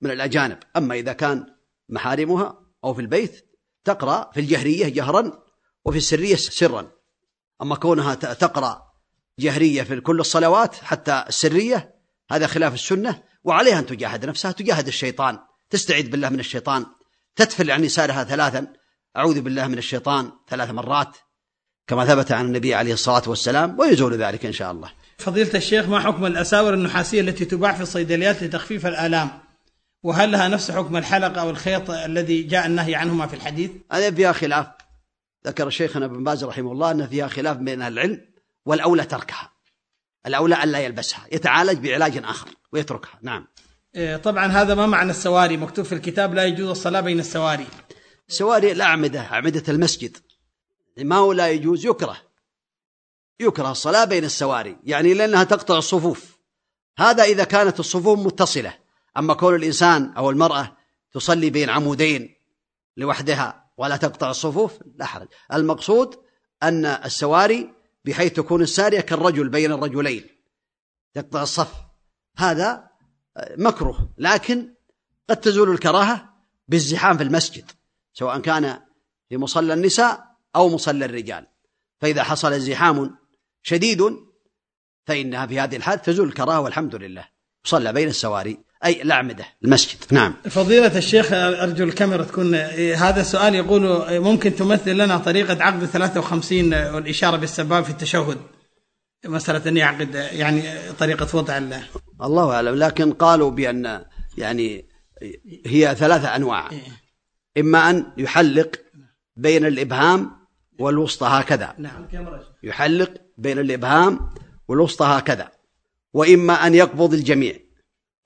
[0.01, 1.55] من الأجانب أما إذا كان
[1.89, 3.49] محارمها أو في البيت
[3.85, 5.43] تقرأ في الجهرية جهرا
[5.85, 6.93] وفي السرية سرا.
[7.63, 8.89] أما كونها تقرأ
[9.39, 11.95] جهرية في كل الصلوات حتى السرية
[12.31, 15.39] هذا خلاف السنة وعليها أن تجاهد نفسها تجاهد الشيطان
[15.71, 16.87] تستعيذ بالله من الشيطان
[17.37, 18.73] تتفل عن يسارها ثلاثا
[19.17, 21.17] أعوذ بالله من الشيطان ثلاث مرات
[21.87, 24.91] كما ثبت عن النبي عليه الصلاة والسلام ويزول ذلك إن شاء الله.
[25.19, 29.31] فضيلة الشيخ ما حكم الأساور النحاسية التي تباع في الصيدليات لتخفيف الآلام؟
[30.03, 34.33] وهل لها نفس حكم الحلقة أو الخيط الذي جاء النهي عنهما في الحديث؟ هذا فيها
[34.33, 34.67] خلاف.
[35.47, 38.21] ذكر شيخنا ابن باز رحمه الله أن فيها خلاف بين العلم
[38.67, 39.53] والأولى تركها.
[40.27, 43.19] الأولى أن لا يلبسها يتعالج بعلاج آخر ويتركها.
[43.23, 43.47] نعم.
[43.95, 47.67] إيه، طبعا هذا ما معنى السواري؟ مكتوب في الكتاب لا يجوز الصلاة بين السواري.
[48.29, 50.17] سواري الأعمدة أعمدة المسجد.
[50.99, 52.17] ما هو لا يجوز يكره.
[53.41, 54.79] يكره الصلاة بين السواري.
[54.85, 56.39] يعني لأنها تقطع الصفوف.
[56.99, 58.79] هذا إذا كانت الصفوف متصلة.
[59.17, 60.77] أما كون الإنسان أو المرأة
[61.13, 62.35] تصلي بين عمودين
[62.97, 65.29] لوحدها ولا تقطع الصفوف لا حرج.
[65.53, 66.17] المقصود
[66.63, 67.75] أن السواري
[68.05, 70.27] بحيث تكون السارية كالرجل بين الرجلين.
[71.15, 71.73] تقطع الصف.
[72.37, 72.89] هذا
[73.57, 74.15] مكروه.
[74.19, 74.75] لكن
[75.31, 76.35] قد تزول الكراهة
[76.69, 77.71] بالزحام في المسجد.
[78.19, 78.81] سواء كان
[79.29, 80.25] في مصلى النساء
[80.57, 81.47] أو مصلى الرجال.
[82.01, 83.19] فإذا حصل زحام
[83.63, 84.03] شديد
[85.07, 87.29] فإنها في هذه الحال تزول الكراهة والحمد لله.
[87.65, 89.99] صلى بين السواري أي الأعمدة المسجد.
[90.11, 90.35] نعم.
[90.51, 92.55] فضيلة الشيخ أرجو الكاميرا تكون
[92.95, 98.39] هذا السؤال يقول ممكن تمثل لنا طريقة عقد 53 والإشارة بالسباب في التشهد؟
[99.25, 100.63] مسألة أن يعقد يعني
[100.99, 101.85] طريقة وضع الله
[102.23, 104.05] الله أعلم لكن قالوا بأن
[104.39, 104.89] يعني
[105.67, 106.71] هي ثلاثة أنواع.
[106.71, 107.08] إيه.
[107.59, 108.77] إما أن يحلق
[109.37, 110.39] بين الإبهام
[110.79, 111.75] والوسطى هكذا.
[111.79, 112.09] نعم.
[112.63, 114.31] يحلق بين الإبهام
[114.69, 115.51] والوسطى هكذا.
[116.13, 117.59] وإما أن يقبض الجميع.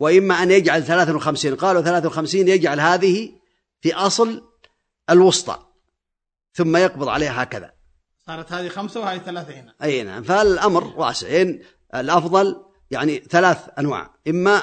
[0.01, 3.33] وإما أن يجعل 53 قالوا 53 يجعل هذه
[3.81, 4.49] في أصل
[5.11, 5.59] الوسطى.
[6.53, 7.73] ثم يقبض عليها هكذا.
[8.27, 10.23] صارت هذه خمسة وهذه ثلاثة هنا أي نعم.
[10.23, 11.45] فالأمر واسع.
[11.95, 14.15] الأفضل يعني ثلاث أنواع.
[14.29, 14.63] إما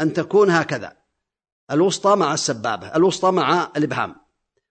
[0.00, 0.99] أن تكون هكذا.
[1.70, 4.16] الوسطى مع السبابة الوسطى مع الإبهام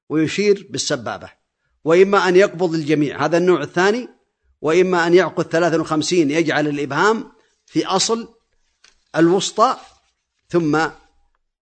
[0.09, 1.29] ويشير بالسبابة
[1.83, 4.07] وإما أن يقبض الجميع هذا النوع الثاني
[4.61, 7.31] وإما أن يعقد 53 يجعل الإبهام
[7.65, 8.33] في أصل
[9.15, 9.77] الوسطى
[10.49, 10.87] ثم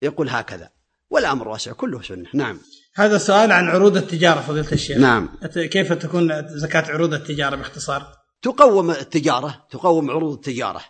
[0.02, 0.70] يقول هكذا.
[1.10, 2.30] والأمر واسع كله سنة.
[2.34, 2.60] نعم.
[2.96, 4.98] هذا سؤال عن عروض التجارة فضيلة الشيخ.
[4.98, 5.30] نعم.
[5.56, 10.82] كيف تكون زكاة عروض التجارة باختصار؟ تقوم التجارة تقوم عروض التجارة.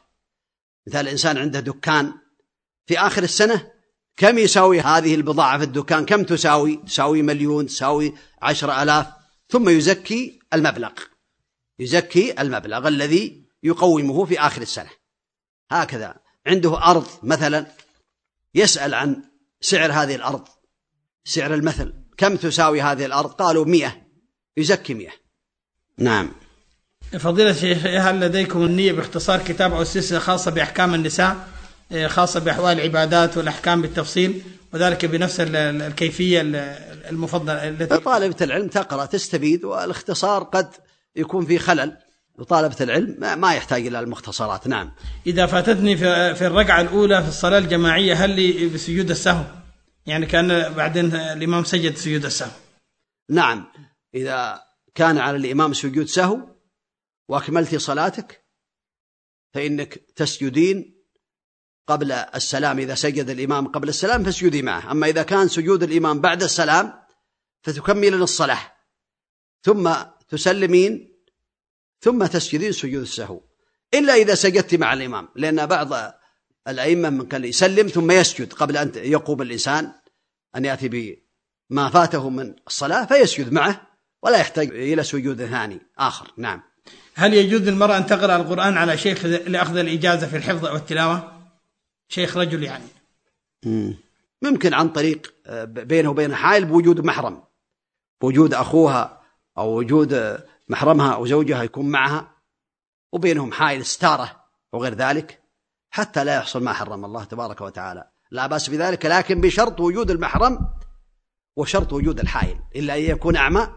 [0.88, 2.14] مثال الإنسان عنده دكان
[2.86, 3.72] في آخر السنة
[4.18, 9.08] كم يساوي هذه البضاعة في الدكان؟ كم تساوي؟ تساوي مليون تساوي عشر ألاف.
[9.50, 10.92] ثم يزكي المبلغ.
[11.80, 14.90] يزكي المبلغ الذي يقومه في آخر السنة.
[15.72, 16.16] هكذا.
[16.48, 17.66] عنده أرض مثلا.
[18.56, 19.24] يسأل عن
[19.62, 20.48] سعر هذه الأرض.
[21.26, 21.94] سعر المثل.
[22.18, 24.02] كم تساوي هذه الأرض؟ قالوا مئة.
[24.58, 25.14] يزكي مئة.
[25.98, 26.32] نعم.
[27.20, 31.57] فضيلة الشيخ هل لديكم النية باختصار كتاب أو سلسلة خاصة بأحكام النساء؟
[32.08, 34.42] خاصة بأحوال العبادات والأحكام بالتفصيل
[34.74, 36.42] وذلك بنفس الكيفية
[37.10, 40.70] المفضلة التي طالبة العلم تقرأ تستفيد والاختصار قد
[41.16, 41.98] يكون في خلل.
[42.38, 44.68] وطالبة العلم ما يحتاج إلى المختصرات.
[44.68, 44.92] نعم.
[45.28, 45.98] إذا فاتتني
[46.36, 49.44] في الركعة الأولى في الصلاة الجماعية هل لي بسجود السهو؟
[50.06, 52.52] يعني كان بعدين الإمام سجد سجود السهو.
[53.30, 53.68] نعم.
[54.16, 54.62] إذا
[54.96, 56.40] كان على الإمام سجود سهو
[57.30, 58.46] وأكملت صلاتك
[59.54, 60.97] فإنك تسجدين
[61.88, 64.92] قبل السلام إذا سجد الإمام قبل السلام فاسجدي معه.
[64.92, 66.94] أما إذا كان سجود الإمام بعد السلام
[67.62, 68.72] فتكملين الصلاة.
[69.64, 69.94] ثم
[70.30, 71.14] تسلمين
[72.02, 73.42] ثم تسجدين سجود السهو.
[73.94, 75.94] إلا إذا سجدت مع الإمام لأن بعض
[76.68, 79.92] الأئمة من كان يسلم ثم يسجد قبل أن يقوم الإنسان
[80.56, 81.18] أن يأتي
[81.70, 83.82] بما فاته من الصلاة فيسجد معه
[84.24, 86.32] ولا يحتاج إلى سجود ثاني آخر.
[86.38, 86.62] نعم.
[87.16, 91.37] هل يجوز للمرأة أن تقرأ القرآن على شيخ لأخذ الإجازة في الحفظ أو التلاوة؟
[92.08, 92.88] شيخ رجل يعني.
[94.42, 97.44] ممكن عن طريق آه، بينه وبين حائل بوجود محرم.
[98.22, 99.22] بوجود أخوها
[99.58, 102.32] أو وجود محرمها أو زوجها يكون معها
[103.12, 104.44] وبينهم حائل ستارة
[104.74, 105.42] وغير ذلك
[105.90, 108.08] حتى لا يحصل ما حرم الله تبارك وتعالى.
[108.32, 110.70] لا بأس بذلك لكن بشرط وجود المحرم
[111.56, 112.60] وشرط وجود الحائل.
[112.76, 113.68] إلا أن يكون أعمى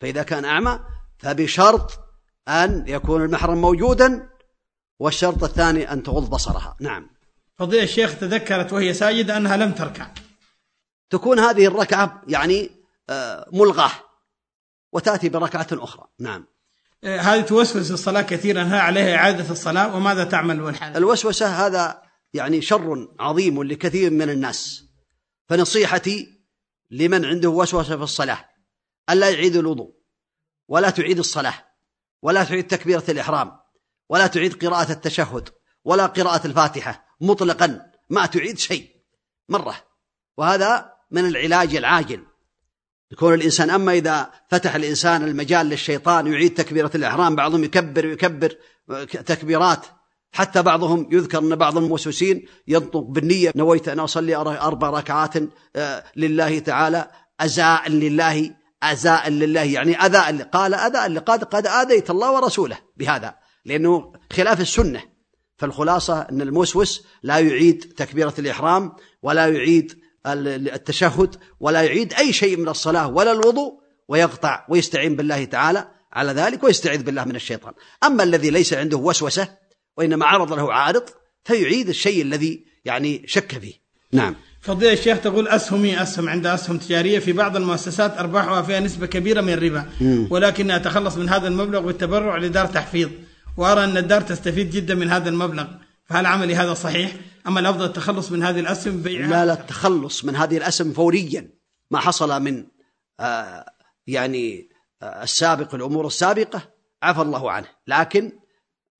[0.00, 0.80] فإذا كان أعمى
[1.18, 2.00] فبشرط
[2.48, 4.30] أن يكون المحرم موجودا
[4.98, 6.76] والشرط الثاني أن تغض بصرها.
[6.80, 7.10] نعم.
[7.60, 10.10] فضيلة الشيخ تذكرت وهي ساجدة أنها لم تركع.
[11.10, 12.70] تكون هذه الركعة يعني
[13.10, 13.90] آه، ملغاة
[14.92, 16.04] وتأتي بركعة أخرى.
[16.18, 16.46] نعم.
[17.04, 22.02] آه، هذه توسوس الصلاة كثيرا هل عليها إعادة الصلاة وماذا تعمل والحال؟ الوسوسة هذا
[22.34, 24.84] يعني شر عظيم لكثير من الناس.
[25.48, 26.40] فنصيحتي
[26.90, 28.48] لمن عنده وسوسة في الصلاة
[29.10, 29.94] ألا يعيد الوضوء
[30.68, 31.54] ولا تعيد الصلاة
[32.22, 33.52] ولا تعيد تكبيرة الإحرام
[34.08, 35.59] ولا تعيد قراءة التشهد.
[35.84, 38.90] ولا قراءة الفاتحة مطلقا ما تعيد شيء
[39.48, 39.74] مرة.
[40.36, 42.22] وهذا من العلاج العاجل.
[43.10, 48.56] يكون الإنسان أما إذا فتح الإنسان المجال للشيطان يعيد تكبيرة الإحرام بعضهم يكبر ويكبر
[49.26, 49.86] تكبيرات.
[50.32, 55.34] حتى بعضهم يذكر أن بعض الموسوسين ينطق بالنية نويت أن أصلي أربع ركعات
[55.76, 57.10] آه، لله تعالى
[57.40, 59.62] أزاء لله أزاء لله.
[59.62, 65.02] يعني أذاء قال أذاء قد قد آذيت الله ورسوله بهذا لأنه خلاف السنة.
[65.60, 68.92] فالخلاصة أن الموسوس لا يعيد تكبيرة الإحرام
[69.22, 75.88] ولا يعيد التشهد ولا يعيد أي شيء من الصلاة ولا الوضوء ويقطع ويستعين بالله تعالى
[76.12, 77.72] على ذلك ويستعيذ بالله من الشيطان.
[78.04, 79.48] أما الذي ليس عنده وسوسة
[79.96, 81.02] وإنما عرض له عارض
[81.44, 83.74] فيعيد الشيء الذي يعني شك فيه.
[84.12, 84.36] نعم.
[84.60, 89.40] فضيلة الشيخ تقول أسهمي أسهم عند أسهم تجارية في بعض المؤسسات أرباحها فيها نسبة كبيرة
[89.40, 89.84] من الربا.
[90.30, 93.08] ولكنها أتخلص من هذا المبلغ بالتبرع لدار تحفيظ.
[93.56, 95.66] وأرى أن الدار تستفيد جدا من هذا المبلغ.
[96.04, 100.36] فهل عملي هذا صحيح؟ أما الأفضل التخلص من هذه الأسهم بيعها لا لا التخلص من
[100.36, 101.50] هذه الأسهم فوريا.
[101.90, 102.66] ما حصل من
[103.20, 103.66] آه
[104.06, 104.68] يعني
[105.02, 106.62] آه السابق الأمور السابقة
[107.02, 107.66] عفى الله عنه.
[107.86, 108.32] لكن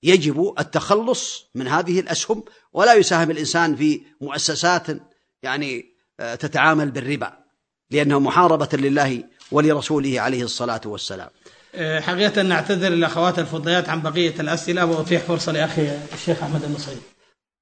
[0.03, 4.87] يجب التخلص من هذه الأسهم ولا يساهم الإنسان في مؤسسات
[5.43, 5.85] يعني
[6.21, 7.33] آه تتعامل بالربا
[7.91, 11.31] لأنه محاربة لله ولرسوله عليه الصلاة والسلام.
[11.79, 17.01] حقيقة نعتذر للأخوات الفضيات عن بقية الأسئلة وأتيح فرصة لأخي الشيخ أحمد النصيري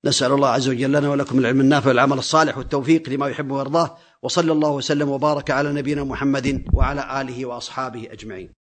[0.04, 4.52] نسأل الله عز وجل لنا ولكم العلم النافع والعمل الصالح والتوفيق لما يحب ويرضاه وصلى
[4.52, 8.57] الله وسلم وبارك على نبينا محمد وعلى آله وأصحابه أجمعين.